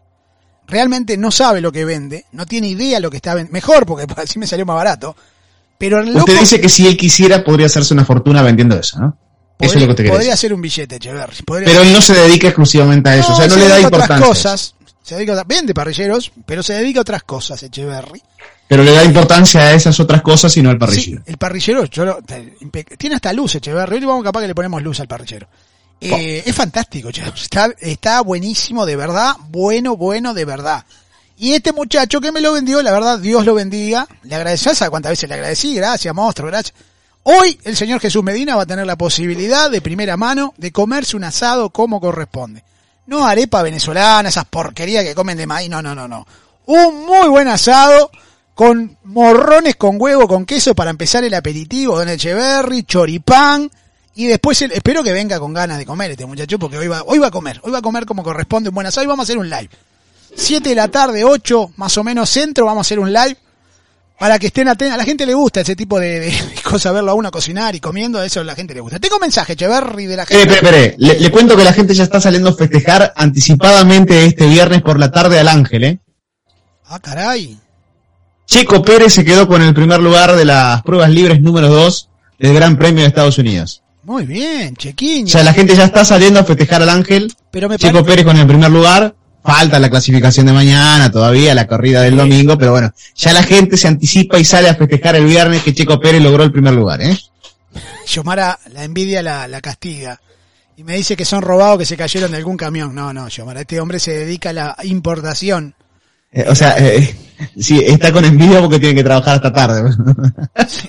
[0.67, 3.53] Realmente no sabe lo que vende, no tiene idea lo que está vendiendo.
[3.53, 5.15] Mejor, porque así me salió más barato.
[5.77, 9.17] Pero el Usted dice que si él quisiera podría hacerse una fortuna vendiendo eso, ¿no?
[9.61, 11.35] Podría, eso es lo que te Podría ser un billete, Echeverry.
[11.45, 14.15] pero él no se dedica exclusivamente a eso, o sea, no le da importancia.
[14.15, 18.21] Otras cosas, se dedica a, vende parrilleros, pero se dedica a otras cosas, Echeverry.
[18.67, 21.21] Pero le da importancia a esas otras cosas y no al parrillero.
[21.25, 22.19] Sí, el parrillero, yo
[22.97, 23.97] tiene hasta luz, Echeverry.
[23.97, 25.47] Hoy vamos capaz que le ponemos luz al parrillero.
[26.01, 30.83] Eh, es fantástico, está, está buenísimo, de verdad, bueno, bueno, de verdad.
[31.37, 34.07] Y este muchacho que me lo vendió, la verdad, Dios lo bendiga.
[34.23, 35.73] Le agradecí, ¿sabes cuántas veces le agradecí?
[35.73, 36.75] Gracias, monstruo, gracias.
[37.23, 41.15] Hoy el señor Jesús Medina va a tener la posibilidad de primera mano de comerse
[41.15, 42.63] un asado como corresponde.
[43.05, 46.25] No arepa venezolana, esas porquerías que comen de maíz, no, no, no, no.
[46.65, 48.09] Un muy buen asado
[48.55, 53.69] con morrones con huevo, con queso para empezar el aperitivo, don Echeverry, choripán,
[54.15, 57.19] y después espero que venga con ganas de comer este muchacho porque hoy va, hoy
[57.19, 59.27] va a comer, hoy va a comer como corresponde un buen asado y vamos a
[59.27, 59.69] hacer un live.
[60.35, 63.37] 7 de la tarde, 8 más o menos centro, vamos a hacer un live
[64.21, 64.93] para que estén atentos.
[64.93, 66.31] A la gente le gusta ese tipo de,
[66.63, 68.99] cosas, verlo a uno cocinar y comiendo, eso a la gente le gusta.
[68.99, 70.43] Tengo un mensaje, Cheverry, de la gente.
[70.43, 74.45] Espere, espere, le, le, cuento que la gente ya está saliendo a festejar anticipadamente este
[74.45, 75.99] viernes por la tarde al Ángel, ¿eh?
[76.85, 77.57] Ah, caray.
[78.45, 82.53] Checo Pérez se quedó con el primer lugar de las pruebas libres número 2 del
[82.53, 83.81] Gran Premio de Estados Unidos.
[84.03, 85.25] Muy bien, Chequín.
[85.25, 87.33] O sea, la gente ya está saliendo a festejar al Ángel.
[87.49, 91.67] Pero me Checo Pérez con el primer lugar falta la clasificación de mañana, todavía la
[91.67, 95.25] corrida del domingo, pero bueno, ya la gente se anticipa y sale a festejar el
[95.25, 97.17] viernes que Checo Pérez logró el primer lugar, ¿eh?
[98.07, 100.19] Yomara, la envidia la, la castiga.
[100.77, 102.93] Y me dice que son robados que se cayeron de algún camión.
[102.95, 105.75] No, no, Yomara, este hombre se dedica a la importación
[106.31, 107.13] eh, o sea, eh,
[107.59, 109.93] sí, está con envidia porque tiene que trabajar hasta tarde.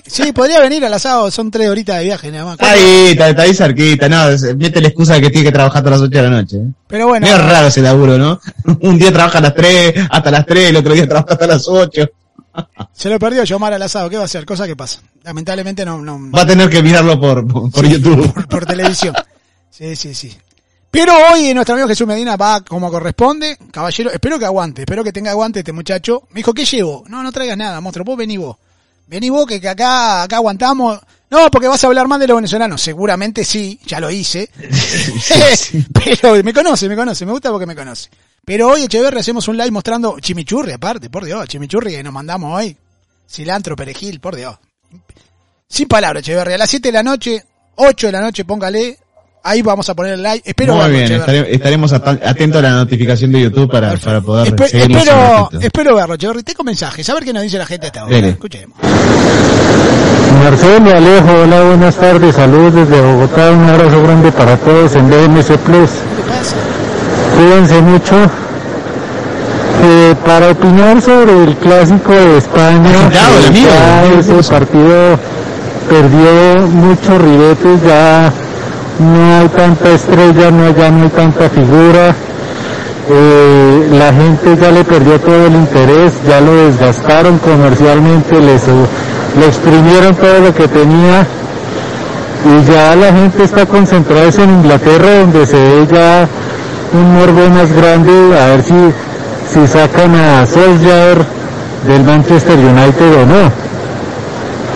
[0.05, 2.61] Sí, podría venir al asado, son tres horitas de viaje nada más.
[2.61, 4.25] Ahí, está, está, ahí cerquita, no,
[4.55, 6.57] mete la excusa de que tiene que trabajar hasta las ocho de la noche.
[6.87, 7.25] Pero bueno.
[7.25, 8.39] Es raro ese laburo, ¿no?
[8.81, 11.67] Un día trabaja a las tres, hasta las tres, el otro día trabaja hasta las
[11.67, 12.07] ocho.
[12.93, 14.45] Se lo perdió Yomar al asado, ¿qué va a hacer?
[14.45, 14.99] Cosa que pasa.
[15.23, 16.31] Lamentablemente no, no.
[16.31, 18.31] Va a tener que mirarlo por, por, YouTube.
[18.31, 19.15] Por, por televisión.
[19.71, 20.37] Sí, sí, sí.
[20.93, 23.57] Pero hoy nuestro amigo Jesús Medina va como corresponde.
[23.71, 26.27] Caballero, espero que aguante, espero que tenga aguante este muchacho.
[26.29, 27.03] Me dijo, ¿qué llevo?
[27.07, 28.05] No, no traigas nada, monstruo.
[28.05, 28.57] Vos vení vos.
[29.07, 30.99] Vení vos que, acá, acá aguantamos.
[31.31, 32.79] No, porque vas a hablar mal de los venezolanos.
[32.79, 34.51] Seguramente sí, ya lo hice.
[36.21, 38.11] Pero me conoce, me conoce, me gusta porque me conoce.
[38.45, 42.55] Pero hoy, Echeverri, hacemos un live mostrando chimichurri aparte, por Dios, chimichurri que nos mandamos
[42.55, 42.77] hoy.
[43.27, 44.59] Cilantro, perejil, por Dios.
[45.67, 46.53] Sin palabras, Echeverri.
[46.53, 47.43] A las 7 de la noche,
[47.77, 48.99] 8 de la noche, póngale,
[49.45, 50.49] Ahí vamos a poner el like.
[50.49, 55.95] Espero Muy bien, estaremos atentos a la notificación de YouTube para, para poder espero, espero
[55.95, 56.43] verlo, Cheverry.
[56.43, 58.17] Tengo mensajes, a ver qué nos dice la gente hasta ahora.
[58.19, 58.77] Escuchemos.
[60.41, 65.57] Marcelo Alejo, hola, buenas tardes, saludos desde Bogotá, un abrazo grande para todos en BMC
[65.57, 65.89] Plus.
[65.89, 66.55] ¿Qué pasa?
[67.35, 68.15] Cuídense mucho.
[69.85, 73.11] Eh, para opinar sobre el clásico de España,
[74.19, 75.19] ese partido
[75.89, 78.31] perdió muchos ribetes, ya
[78.99, 82.15] no hay tanta estrella, no, ya no hay tanta figura.
[83.09, 89.45] Eh, la gente ya le perdió todo el interés, ya lo desgastaron comercialmente, les, le
[89.45, 91.27] exprimieron todo lo que tenía
[92.45, 96.27] y ya la gente está concentrada en Inglaterra donde se ve ya
[96.93, 98.73] un morbo más grande a ver si,
[99.53, 101.25] si sacan a Solskjaer
[101.87, 103.51] del Manchester United o no.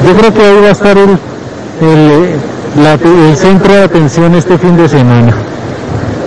[0.06, 1.18] Yo creo que ahí va a estar el,
[1.82, 2.40] el,
[3.36, 5.36] centro de atención este fin de semana.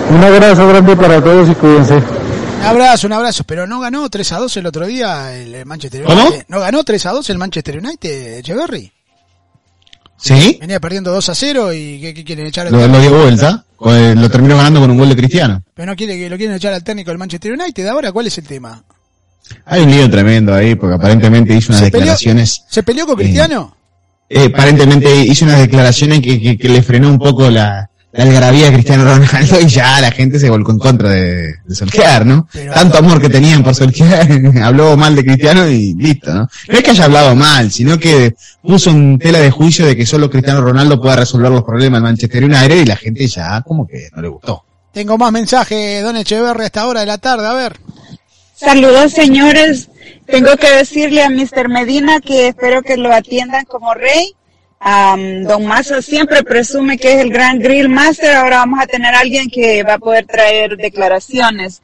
[0.09, 1.95] Un abrazo grande para todos y cuídense.
[1.95, 6.05] Un abrazo, un abrazo, pero no ganó 3 a 2 el otro día el Manchester
[6.05, 6.45] United.
[6.47, 8.91] ¿No ganó 3 a 2 el Manchester United, Echeverry?
[10.17, 10.57] ¿Sí?
[10.61, 12.71] Venía perdiendo 2 a 0 y ¿qué, quieren echar?
[12.71, 15.63] Lo, lo dio vuelta, lo terminó ganando con un gol de Cristiano.
[15.73, 17.87] Pero no quiere que lo quieren echar al técnico del Manchester United.
[17.87, 18.83] Ahora, ¿cuál es el tema?
[19.65, 22.63] Hay un lío tremendo ahí, porque aparentemente hizo unas declaraciones.
[22.69, 23.75] ¿Se peleó con Cristiano?
[23.75, 23.80] Eh,
[24.47, 29.03] aparentemente hizo unas declaraciones que, que, le frenó un poco la, la algarabía de Cristiano
[29.05, 32.47] Ronaldo y ya la gente se volcó en contra de, de Solskjaer, ¿no?
[32.73, 36.49] Tanto amor que tenían por Solskjaer, habló mal de Cristiano y listo, ¿no?
[36.67, 40.05] No es que haya hablado mal, sino que puso un tela de juicio de que
[40.05, 43.87] solo Cristiano Ronaldo pueda resolver los problemas del Manchester United y la gente ya como
[43.87, 44.63] que no le gustó.
[44.91, 47.77] Tengo más mensajes, don Echeverri, a esta hora de la tarde, a ver.
[48.61, 49.89] Saludos, señores.
[50.27, 51.67] Tengo que decirle a Mr.
[51.67, 54.35] Medina que espero que lo atiendan como rey.
[55.47, 58.35] don Mazo siempre presume que es el gran grill master.
[58.35, 61.81] Ahora vamos a tener a alguien que va a poder traer declaraciones.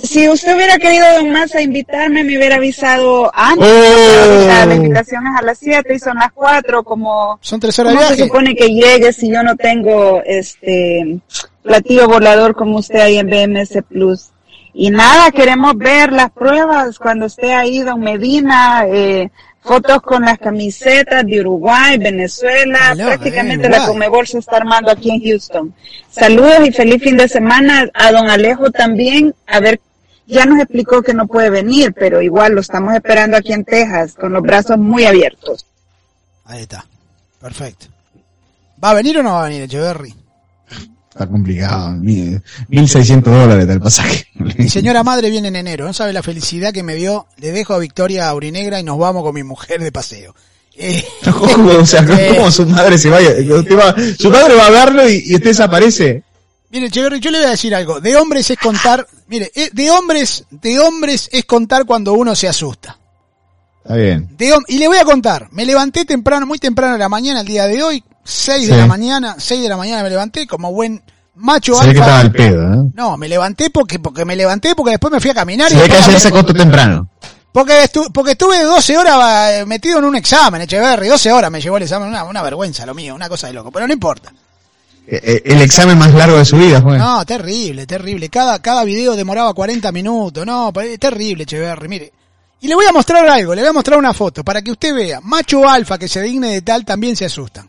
[0.00, 3.66] si usted hubiera querido, don Mazo, invitarme, me hubiera avisado antes.
[3.68, 4.66] Oh.
[4.68, 7.36] La invitación es a las 7 y son las 4, como...
[7.42, 11.18] Son tres horas ¿cómo se supone que llegue si yo no tengo este
[11.64, 14.33] platillo volador como usted ahí en BMS Plus?
[14.74, 19.30] Y nada, queremos ver las pruebas cuando esté ahí Don Medina, eh,
[19.62, 25.22] fotos con las camisetas de Uruguay, Venezuela, prácticamente la Comebol se está armando aquí en
[25.22, 25.74] Houston.
[26.10, 29.80] Saludos y feliz fin de semana a Don Alejo también, a ver,
[30.26, 34.14] ya nos explicó que no puede venir, pero igual lo estamos esperando aquí en Texas,
[34.14, 35.66] con los brazos muy abiertos.
[36.46, 36.84] Ahí está,
[37.40, 37.86] perfecto.
[38.82, 40.23] ¿Va a venir o no va a venir Echeverry?
[41.14, 41.90] Está complicado.
[41.90, 44.26] 1.600 dólares del pasaje.
[44.34, 45.84] Mi señora madre viene en enero.
[45.86, 47.28] No sabe la felicidad que me dio.
[47.36, 50.34] Le dejo a Victoria Aurinegra y nos vamos con mi mujer de paseo.
[50.76, 51.04] Eh,
[51.38, 53.30] ¿Cómo, o sea, ¿cómo su madre se vaya?
[54.18, 56.24] su madre va a verlo y, y usted desaparece.
[56.70, 58.00] Mire, Cheverry, yo le voy a decir algo.
[58.00, 62.48] De hombres es contar, mire, eh, de hombres, de hombres es contar cuando uno se
[62.48, 62.98] asusta.
[63.84, 64.36] Está bien.
[64.66, 65.46] y le voy a contar.
[65.52, 68.86] Me levanté temprano, muy temprano de la mañana, el día de hoy, 6 de la
[68.86, 71.02] mañana, 6 de la mañana me levanté como buen
[71.36, 71.92] macho alfa.
[71.92, 72.90] Que estaba al pedo, ¿eh?
[72.94, 75.70] No, me levanté porque, porque me levanté porque después me fui a caminar.
[75.70, 77.08] Se y ve que ayer se acostó temprano.
[77.52, 81.60] Porque, estuve porque estuve 12 horas eh, metido en un examen, Echeverry, 12 horas me
[81.60, 84.32] llevó el examen, una, una vergüenza lo mío, una cosa de loco, pero no importa.
[85.06, 86.98] Eh, el examen más largo de su vida, fue.
[86.98, 88.28] No, terrible, terrible.
[88.28, 92.12] Cada, cada video demoraba 40 minutos, no, terrible, Echeverry, mire.
[92.60, 94.94] Y le voy a mostrar algo, le voy a mostrar una foto para que usted
[94.94, 95.20] vea.
[95.20, 97.68] Macho alfa que se digne de tal también se asustan.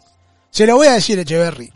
[0.55, 1.69] Se lo voy a decir, Echeverry.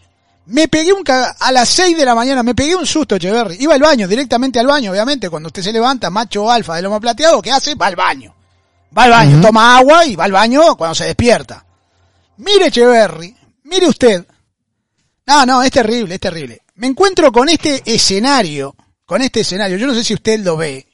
[0.46, 3.58] Me pegué un a las 6 de la mañana, me pegué un susto, Echeverry.
[3.60, 5.30] Iba al baño, directamente al baño, obviamente.
[5.30, 7.76] Cuando usted se levanta, macho alfa de lomo plateado, ¿qué hace?
[7.76, 8.34] Va al baño.
[8.98, 11.66] Va al baño, toma agua y va al baño cuando se despierta.
[12.38, 14.26] Mire, Echeverry, mire usted.
[15.26, 16.62] No, no, es terrible, es terrible.
[16.76, 20.88] Me encuentro con este escenario, con este escenario, yo no sé si usted lo ve.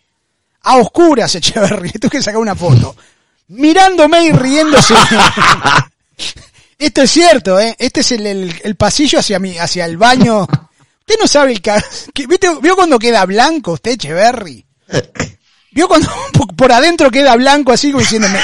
[0.64, 2.96] A oscuras, Echeverry, tú que sacar una foto.
[3.50, 4.96] Mirándome y riéndose.
[6.78, 7.76] Esto es cierto, ¿eh?
[7.80, 10.42] Este es el, el, pasillo hacia mi, hacia el baño.
[10.42, 12.28] Usted no sabe el que,
[12.62, 14.66] ¿Vio cuando queda blanco usted, Echeverry?
[15.72, 16.10] ¿Vio cuando
[16.58, 18.40] por adentro queda blanco así como diciéndome,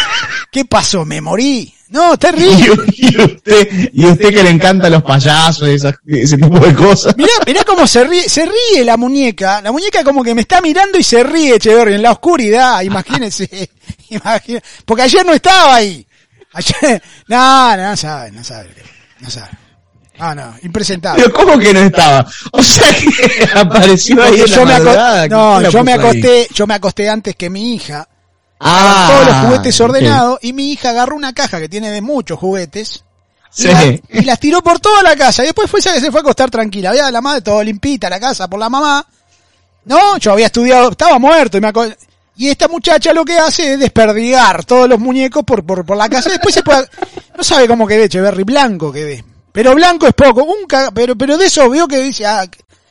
[0.52, 1.06] ¿qué pasó?
[1.06, 1.74] ¿Me morí?
[1.90, 2.72] No, terrible.
[3.02, 7.18] Y, usted, y usted que le encanta los payasos y ese tipo de cosas.
[7.18, 9.62] Mirá, mirá cómo se ríe, se ríe la muñeca.
[9.62, 13.70] La muñeca como que me está mirando y se ríe, Echeverry, en la oscuridad, imagínese.
[14.10, 14.64] imagínese.
[14.86, 16.08] Porque ayer no estaba ahí.
[17.28, 18.70] no, no sabe, no sabe,
[19.20, 19.50] no sabe.
[20.20, 21.24] Ah, no, impresentable.
[21.24, 22.26] Pero ¿cómo que no estaba?
[22.52, 26.74] O sea que apareció ahí en yo me acosté, No, yo me acosté, yo me
[26.76, 28.08] acosté antes que mi hija.
[28.60, 32.38] Ah, todos los juguetes ordenados y mi hija agarró una caja que tiene de muchos
[32.38, 33.04] juguetes
[33.58, 36.20] y, y, las tiró por toda la casa y después fue esa que se fue
[36.20, 36.92] a acostar tranquila.
[36.92, 39.04] Había la madre todo limpita la casa por la mamá.
[39.86, 41.98] No, yo había estudiado, estaba muerto y me acosté
[42.42, 46.10] y esta muchacha lo que hace es desperdigar todos los muñecos por, por, por la
[46.10, 46.32] casa.
[46.32, 46.88] Después se puede,
[47.38, 49.24] no sabe cómo quedé, Echeverry, blanco quedé.
[49.52, 52.44] Pero blanco es poco, un pero, pero de eso veo que dice, ah,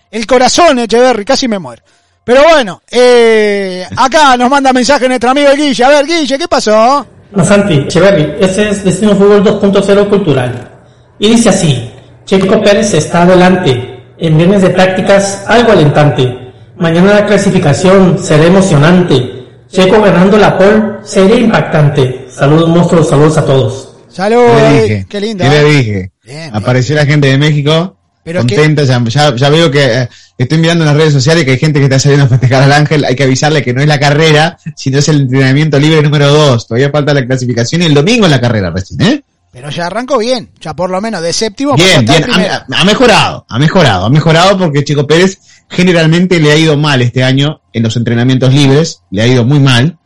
[0.08, 1.82] el corazón, Echeverry, casi me muero.
[2.22, 5.82] Pero bueno, eh, acá nos manda mensaje nuestro amigo Guille.
[5.82, 7.04] A ver, Guille, ¿qué pasó?
[7.32, 10.70] Masanti, Echeverry, este es Destino Fútbol 2.0 Cultural.
[11.18, 11.90] Y dice así,
[12.24, 16.52] Checo Pérez está adelante, en viernes de prácticas algo alentante.
[16.76, 19.39] Mañana la clasificación será emocionante.
[19.72, 22.26] Checo ganando la pole sería impactante.
[22.34, 23.88] Saludos monstruos, saludos a todos.
[24.08, 25.06] Saludos, ¿Qué le eh, dije?
[25.08, 25.44] qué lindo.
[25.44, 26.12] ¿Qué le dije?
[26.24, 30.58] Bien, Apareció la gente de México, Pero contenta, ya, ya, ya veo que eh, estoy
[30.58, 33.04] mirando en las redes sociales que hay gente que está saliendo a festejar al Ángel,
[33.04, 36.66] hay que avisarle que no es la carrera, sino es el entrenamiento libre número 2,
[36.66, 39.22] todavía falta la clasificación y el domingo es la carrera recién, ¿eh?
[39.52, 41.74] Pero ya arrancó bien, ya por lo menos de séptimo.
[41.74, 45.38] Bien, bien, ha mejorado, ha mejorado, ha mejorado porque Chico Pérez
[45.70, 49.60] generalmente le ha ido mal este año en los entrenamientos libres, le ha ido muy
[49.60, 49.98] mal.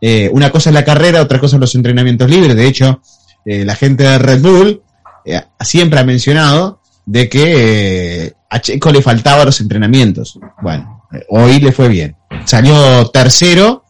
[0.00, 2.56] Eh, una cosa es la carrera, otra cosa es los entrenamientos libres.
[2.56, 3.00] De hecho,
[3.44, 4.82] eh, la gente de Red Bull
[5.24, 10.38] eh, siempre ha mencionado de que eh, a Checo le faltaba los entrenamientos.
[10.60, 12.16] Bueno, hoy le fue bien.
[12.44, 13.84] Salió tercero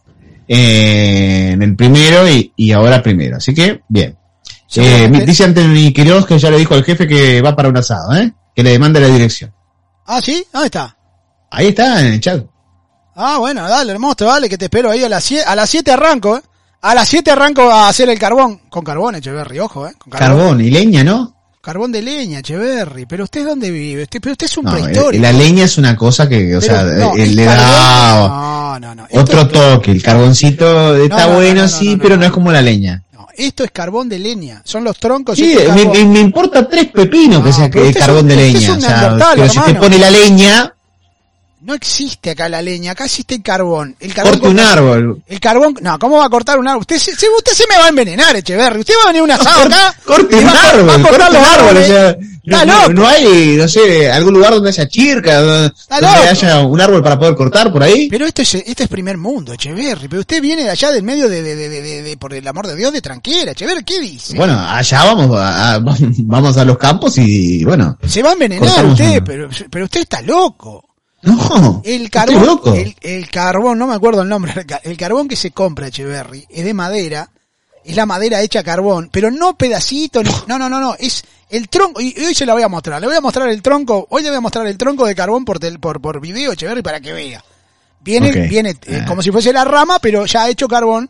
[0.46, 3.38] eh, en el primero y, y ahora primero.
[3.38, 4.16] Así que, bien.
[4.76, 8.14] Eh, dice Anthony Quiroz que ya le dijo al jefe que va para un asado,
[8.14, 8.32] ¿eh?
[8.54, 9.52] Que le demande la dirección.
[10.06, 10.44] Ah, ¿sí?
[10.52, 10.96] ¿Dónde está?
[11.52, 12.44] Ahí está, en el chat.
[13.14, 15.92] Ah, bueno, dale, hermoso, dale, que te espero ahí a las 7, a las 7
[15.92, 16.42] arranco, ¿eh?
[16.80, 18.62] A las 7 arranco a hacer el carbón.
[18.70, 19.92] Con carbón, Echeverry, ojo, ¿eh?
[19.98, 21.36] Con Carbón y leña, ¿no?
[21.60, 23.06] Carbón de leña, Echeverry.
[23.06, 24.02] Pero usted dónde vive?
[24.04, 25.22] Usted, pero usted es un No, eh, prehistórico.
[25.22, 28.80] la leña es una cosa que, o Pero, sea, no, eh, el le da carbón-
[28.80, 29.92] No, no, otro toque.
[29.92, 32.24] El carboncito está no, no, bueno, no, no, sí, pero no.
[32.24, 33.02] es como la leña.
[33.12, 34.62] no, esto es carbón de leña.
[34.64, 35.36] Son los troncos.
[35.38, 36.12] Sí, me, carbón.
[36.12, 38.72] me- importa tres pepinos No, que sea que carbón un- de leña.
[38.74, 40.74] O sea, pero si te pone la leña,
[41.64, 43.94] No existe acá la leña, acá existe el carbón.
[44.00, 45.22] El carbón corta un árbol.
[45.28, 46.80] El carbón, no, ¿cómo va a cortar un árbol?
[46.80, 48.80] Usted se, usted se me va a envenenar, Echeverry.
[48.80, 49.94] Usted va a venir a un asado acá.
[50.04, 51.86] Corte un va a- va a árbol, cortar los árbol, o árboles.
[51.86, 52.92] sea, Está no, no- loco.
[52.94, 55.72] no hay, no sé, algún lugar donde haya chirca, donde,
[56.28, 58.08] haya un árbol para poder cortar por ahí.
[58.10, 60.08] Pero esto es, esto es primer mundo, Echeverry.
[60.08, 62.74] Pero usted viene de allá del medio de, de, de, de- por el amor de
[62.74, 63.84] Dios, de tranquila, Echeverry.
[63.84, 64.36] ¿Qué dice?
[64.36, 65.78] Bueno, allá vamos a, a-
[66.18, 69.24] vamos a los campos y bueno, Se va a envenenar usted, una.
[69.24, 70.88] pero, pero usted está loco.
[71.22, 72.74] No, El estoy carbón, loco.
[72.74, 75.86] el, el carbón, no me acuerdo el nombre, el ca- el carbón que se compra,
[75.88, 77.30] Echeverry, es de madera,
[77.84, 82.00] es la madera hecha carbón, pero no pedacito, no, no, no, no, es el tronco,
[82.00, 84.30] y hoy se la voy a mostrar, le voy a mostrar el tronco, hoy le
[84.30, 87.12] voy a mostrar el tronco de carbón por, tel- por, por video, Echeverry, para que
[87.12, 87.44] vea.
[88.00, 89.04] Viene, viene eh, Ah.
[89.06, 91.08] como si fuese la rama, pero ya hecho carbón,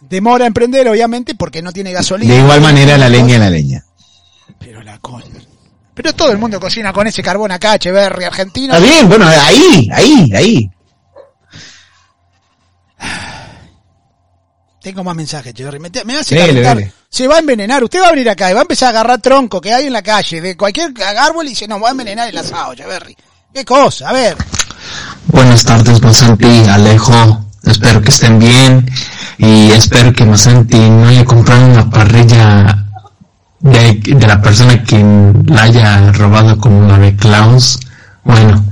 [0.00, 2.34] demora en prender, obviamente, porque no tiene gasolina.
[2.34, 3.84] De igual manera la leña es la leña.
[4.58, 5.22] Pero la con...
[5.96, 8.74] Pero todo el mundo cocina con ese carbón acá, Echeverry, argentino.
[8.74, 10.70] Está bien, bueno, ahí, ahí, ahí.
[14.82, 15.78] Tengo más mensajes, Jerry.
[15.78, 16.92] Me, me hace Dele.
[17.08, 17.82] Se va a envenenar.
[17.82, 19.94] Usted va a venir acá y va a empezar a agarrar tronco que hay en
[19.94, 23.16] la calle de cualquier árbol y dice, no, va a envenenar el asado, Jerry.
[23.54, 24.10] ¿Qué cosa?
[24.10, 24.36] A ver.
[25.28, 27.46] Buenas tardes, Masanti, Alejo.
[27.64, 28.86] Espero que estén bien
[29.38, 32.85] y espero que Masanti no haya comprado una parrilla
[33.60, 35.04] de, de la persona que
[35.46, 37.78] la haya robado como la de Klaus.
[38.24, 38.64] Bueno,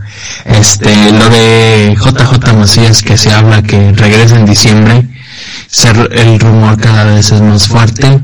[0.45, 5.09] este, lo de JJ Macías que se habla que regresa en diciembre,
[6.12, 8.20] el rumor cada vez es más fuerte.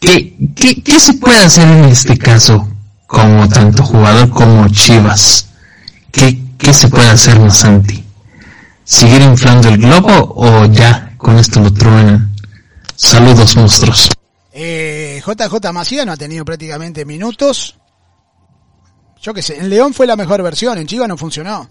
[0.00, 2.68] ¿Qué, qué, qué se puede hacer en este caso
[3.06, 5.46] como tanto jugador como Chivas?
[6.10, 8.04] ¿Qué, qué se puede hacer, Masanti?
[8.84, 12.34] ¿Seguir inflando el globo o ya con esto lo truenan?
[12.96, 14.10] Saludos, monstruos.
[14.56, 17.76] Eh, JJ Macías no ha tenido prácticamente minutos.
[19.20, 21.68] Yo qué sé, en León fue la mejor versión, en Chivas no funcionó.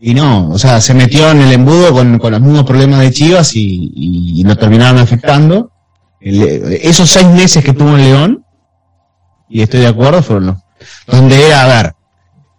[0.00, 3.52] Y no, o sea, se metió en el embudo con, los mismos problemas de Chivas
[3.54, 5.70] y, lo terminaron afectando.
[6.20, 8.44] Esos seis meses que tuvo en León,
[9.48, 10.56] y estoy de acuerdo, fueron los,
[11.06, 11.94] donde era, a ver,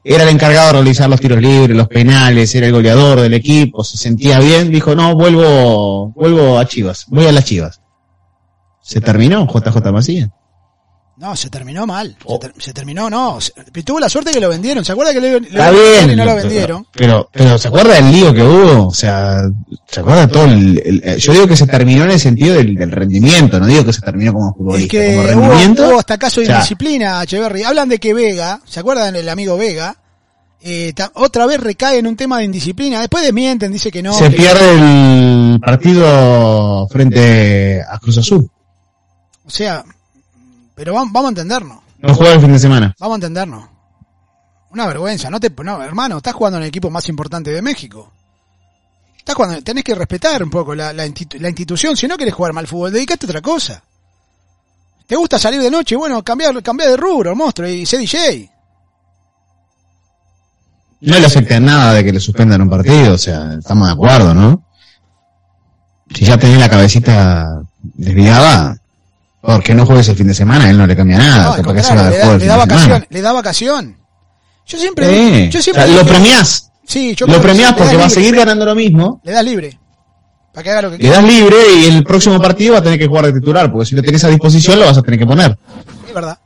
[0.05, 3.83] era el encargado de realizar los tiros libres, los penales, era el goleador del equipo,
[3.83, 7.82] se sentía bien, dijo, no, vuelvo, vuelvo a Chivas, voy a las Chivas.
[8.84, 10.29] Se terminó JJ Macías.
[11.15, 12.17] No, se terminó mal.
[12.25, 12.34] Oh.
[12.34, 13.39] Se, ter- se terminó, no.
[13.39, 13.53] Se-
[13.84, 14.84] tuvo la suerte que lo vendieron.
[14.84, 16.09] ¿Se acuerda que Está le- bien.
[16.11, 16.88] y no lo vendieron?
[16.91, 18.88] Pero, pero, ¿se acuerda del lío que hubo?
[18.88, 19.43] O sea,
[19.88, 22.73] ¿se acuerda todo el, el- eh, yo digo que se terminó en el sentido del,
[22.75, 25.87] del rendimiento, no digo que se terminó como Es futbolista, que como rendimiento.
[25.89, 27.63] hubo hasta caso de o sea, indisciplina, Echeverry.
[27.63, 29.95] Hablan de que Vega, ¿se acuerdan del amigo Vega?
[30.66, 33.01] Eh, otra vez recae en un tema de indisciplina.
[33.01, 34.13] Después desmienten, dice que no.
[34.13, 34.71] se que- pierde
[35.53, 38.49] el partido frente a Cruz Azul.
[39.45, 39.83] O sea,
[40.75, 41.79] pero vamos, vamos a entendernos.
[41.99, 42.95] No juega el fin de semana.
[42.99, 43.65] Vamos a entendernos.
[44.71, 48.11] Una vergüenza, no te, no, hermano, estás jugando en el equipo más importante de México.
[49.17, 52.33] Estás jugando, tenés que respetar un poco la, la, institu- la institución, si no querés
[52.33, 53.83] jugar mal fútbol, dedicate a otra cosa.
[55.05, 55.95] ¿Te gusta salir de noche?
[55.95, 58.49] Bueno, cambiar, cambiar de rubro, monstruo, y sé DJ.
[61.01, 64.33] No le afecta nada de que le suspendan un partido, o sea, estamos de acuerdo,
[64.33, 64.63] ¿no?
[66.13, 68.78] Si ya tenés la cabecita desviaba,
[69.43, 71.83] porque no juegues el fin de semana, él no le cambia nada, No, capaz que
[71.83, 73.97] se va le, del da, le da vacación, le da vacación.
[74.65, 75.49] Yo siempre, Sí.
[75.49, 78.09] yo O siempre sea, lo premiás, Sí, yo lo creo que premiás porque va a
[78.09, 79.78] seguir ganando lo mismo, Le das libre.
[80.53, 81.15] Para que haga lo que le quiera.
[81.17, 83.95] das libre y el próximo partido va a tener que jugar de titular, porque si
[83.95, 85.57] lo tenés a disposición lo vas a tener que poner.
[86.07, 86.37] Es verdad,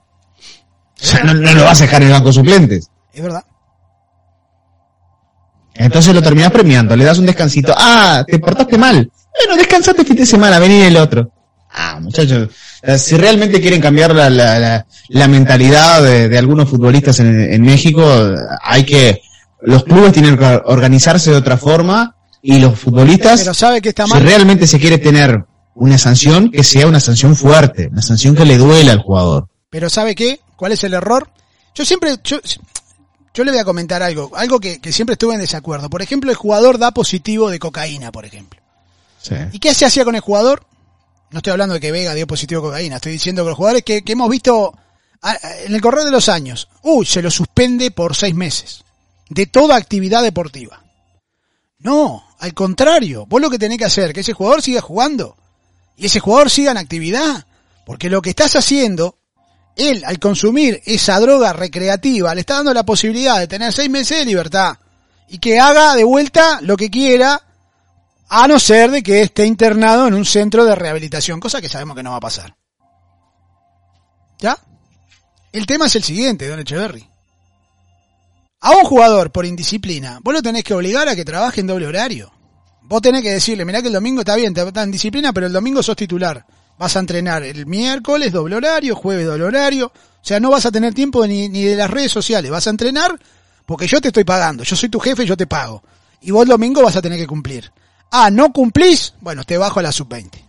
[0.99, 2.89] O sea, no, no lo vas a dejar en el banco de suplentes.
[3.13, 3.43] es verdad.
[5.75, 7.73] Entonces lo terminás premiando, le das un descansito.
[7.77, 9.11] Ah, te portaste mal.
[9.45, 11.31] Bueno, descansate el fin de semana, vení el otro.
[11.71, 12.49] Ah, muchachos,
[12.97, 17.61] si realmente quieren cambiar la, la, la, la mentalidad de, de algunos futbolistas en, en
[17.61, 18.03] México,
[18.61, 19.21] hay que,
[19.61, 24.05] los clubes tienen que organizarse de otra forma y los futbolistas, Pero sabe que está
[24.05, 24.23] si mal.
[24.23, 25.43] realmente se quiere tener
[25.75, 29.47] una sanción, que sea una sanción fuerte, una sanción que le duela al jugador.
[29.69, 30.39] Pero ¿sabe qué?
[30.55, 31.29] ¿Cuál es el error?
[31.75, 32.39] Yo siempre, yo,
[33.33, 35.89] yo le voy a comentar algo, algo que, que siempre estuve en desacuerdo.
[35.89, 38.61] Por ejemplo, el jugador da positivo de cocaína, por ejemplo.
[39.21, 39.35] Sí.
[39.51, 40.63] ¿Y qué se hacía con el jugador?
[41.31, 43.83] No estoy hablando de que Vega dio positivo de cocaína, estoy diciendo que los jugadores
[43.83, 44.73] que, que hemos visto
[45.21, 48.83] a- a- en el correr de los años, uy, se lo suspende por seis meses
[49.29, 50.83] de toda actividad deportiva.
[51.79, 55.35] No, al contrario, vos lo que tenés que hacer, que ese jugador siga jugando
[55.95, 57.45] y ese jugador siga en actividad,
[57.85, 59.17] porque lo que estás haciendo,
[59.75, 64.19] él al consumir esa droga recreativa, le está dando la posibilidad de tener seis meses
[64.19, 64.77] de libertad
[65.27, 67.41] y que haga de vuelta lo que quiera
[68.29, 71.95] a no ser de que esté internado en un centro de rehabilitación, cosa que sabemos
[71.95, 72.55] que no va a pasar.
[74.39, 74.57] ¿Ya?
[75.51, 77.07] El tema es el siguiente, don Echeverry.
[78.61, 81.87] A un jugador por indisciplina, vos lo tenés que obligar a que trabaje en doble
[81.87, 82.31] horario.
[82.83, 85.53] Vos tenés que decirle, mirá que el domingo está bien, está en disciplina, pero el
[85.53, 86.45] domingo sos titular.
[86.77, 89.87] Vas a entrenar el miércoles doble horario, jueves doble horario.
[89.87, 92.51] O sea, no vas a tener tiempo ni, ni de las redes sociales.
[92.51, 93.19] Vas a entrenar
[93.65, 94.63] porque yo te estoy pagando.
[94.63, 95.83] Yo soy tu jefe yo te pago.
[96.21, 97.71] Y vos el domingo vas a tener que cumplir.
[98.11, 100.47] Ah, no cumplís, bueno, te bajo a la sub-20.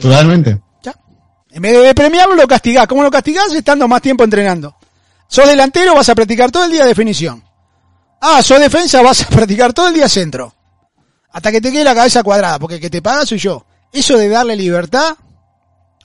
[0.00, 0.60] Totalmente.
[0.82, 0.94] Ya.
[1.50, 2.86] En vez de premiarlo, lo castigás.
[2.86, 3.52] ¿Cómo lo castigás?
[3.52, 4.76] Estando más tiempo entrenando.
[5.28, 7.42] Sos delantero, vas a practicar todo el día definición.
[8.20, 10.54] Ah, sos defensa, vas a practicar todo el día centro.
[11.30, 13.64] Hasta que te quede la cabeza cuadrada, porque el que te paga soy yo.
[13.92, 15.16] Eso de darle libertad,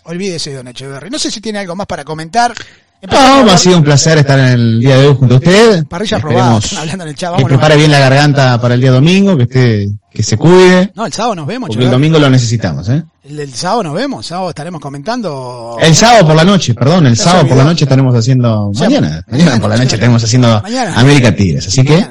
[0.04, 1.10] olvídese, don Echeverry.
[1.10, 2.54] No sé si tiene algo más para comentar.
[2.99, 5.86] No, hablar- ha sido un placer estar en el día de hoy junto a usted.
[5.86, 7.36] Parrillas robadas, hablando en el chat.
[7.38, 11.06] Que prepare bien la garganta para el día domingo, que esté, que se cuide, No,
[11.06, 13.03] el sábado nos vemos, porque el domingo lo necesitamos, ¿eh?
[13.24, 15.78] El, el sábado nos vemos, el sábado estaremos comentando.
[15.80, 19.24] El sábado por la noche, perdón, el sábado por la noche estaremos haciendo, sea, mañana,
[19.30, 20.99] mañana por la noche estaremos haciendo Mañana.
[20.99, 22.06] América Tigres, así que.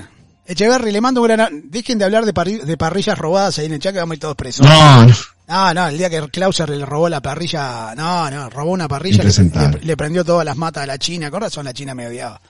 [0.48, 1.62] Echeverry, le mando un gran...
[1.70, 4.14] Dejen de hablar de, parri- de parrillas robadas ahí en el chat que vamos a
[4.14, 4.64] ir todos presos.
[4.64, 5.12] no, no,
[5.48, 9.18] No, no, el día que Clauser le robó la parrilla, no, no, robó una parrilla,
[9.18, 9.78] le, Impresentable.
[9.80, 12.40] le- le prendió todas las matas de la China, con razón la China me odiaba.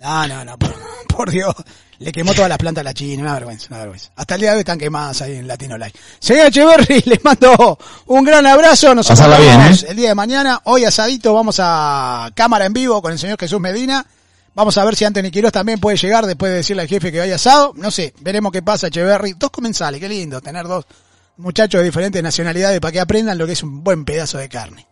[0.00, 0.74] No, no, no, por,
[1.08, 1.54] por Dios,
[1.98, 4.10] le quemó todas las plantas a la China, una vergüenza, una vergüenza.
[4.16, 5.92] Hasta el día de hoy están quemadas ahí en Latino Live.
[6.18, 9.06] Señor Echeverry, les mando un gran abrazo, nos
[9.38, 9.76] bien, ¿eh?
[9.88, 13.60] el día de mañana, hoy asadito, vamos a cámara en vivo con el señor Jesús
[13.60, 14.06] Medina.
[14.54, 17.18] Vamos a ver si Anthony Quiroz también puede llegar después de decirle al jefe que
[17.18, 17.72] vaya asado.
[17.76, 19.34] No sé, veremos qué pasa, Echeverry.
[19.34, 20.86] Dos comensales, qué lindo tener dos
[21.36, 24.86] muchachos de diferentes nacionalidades para que aprendan lo que es un buen pedazo de carne.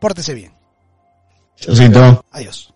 [0.00, 0.52] Pórtese bien.
[1.56, 2.24] yo siento.
[2.30, 2.72] Adiós.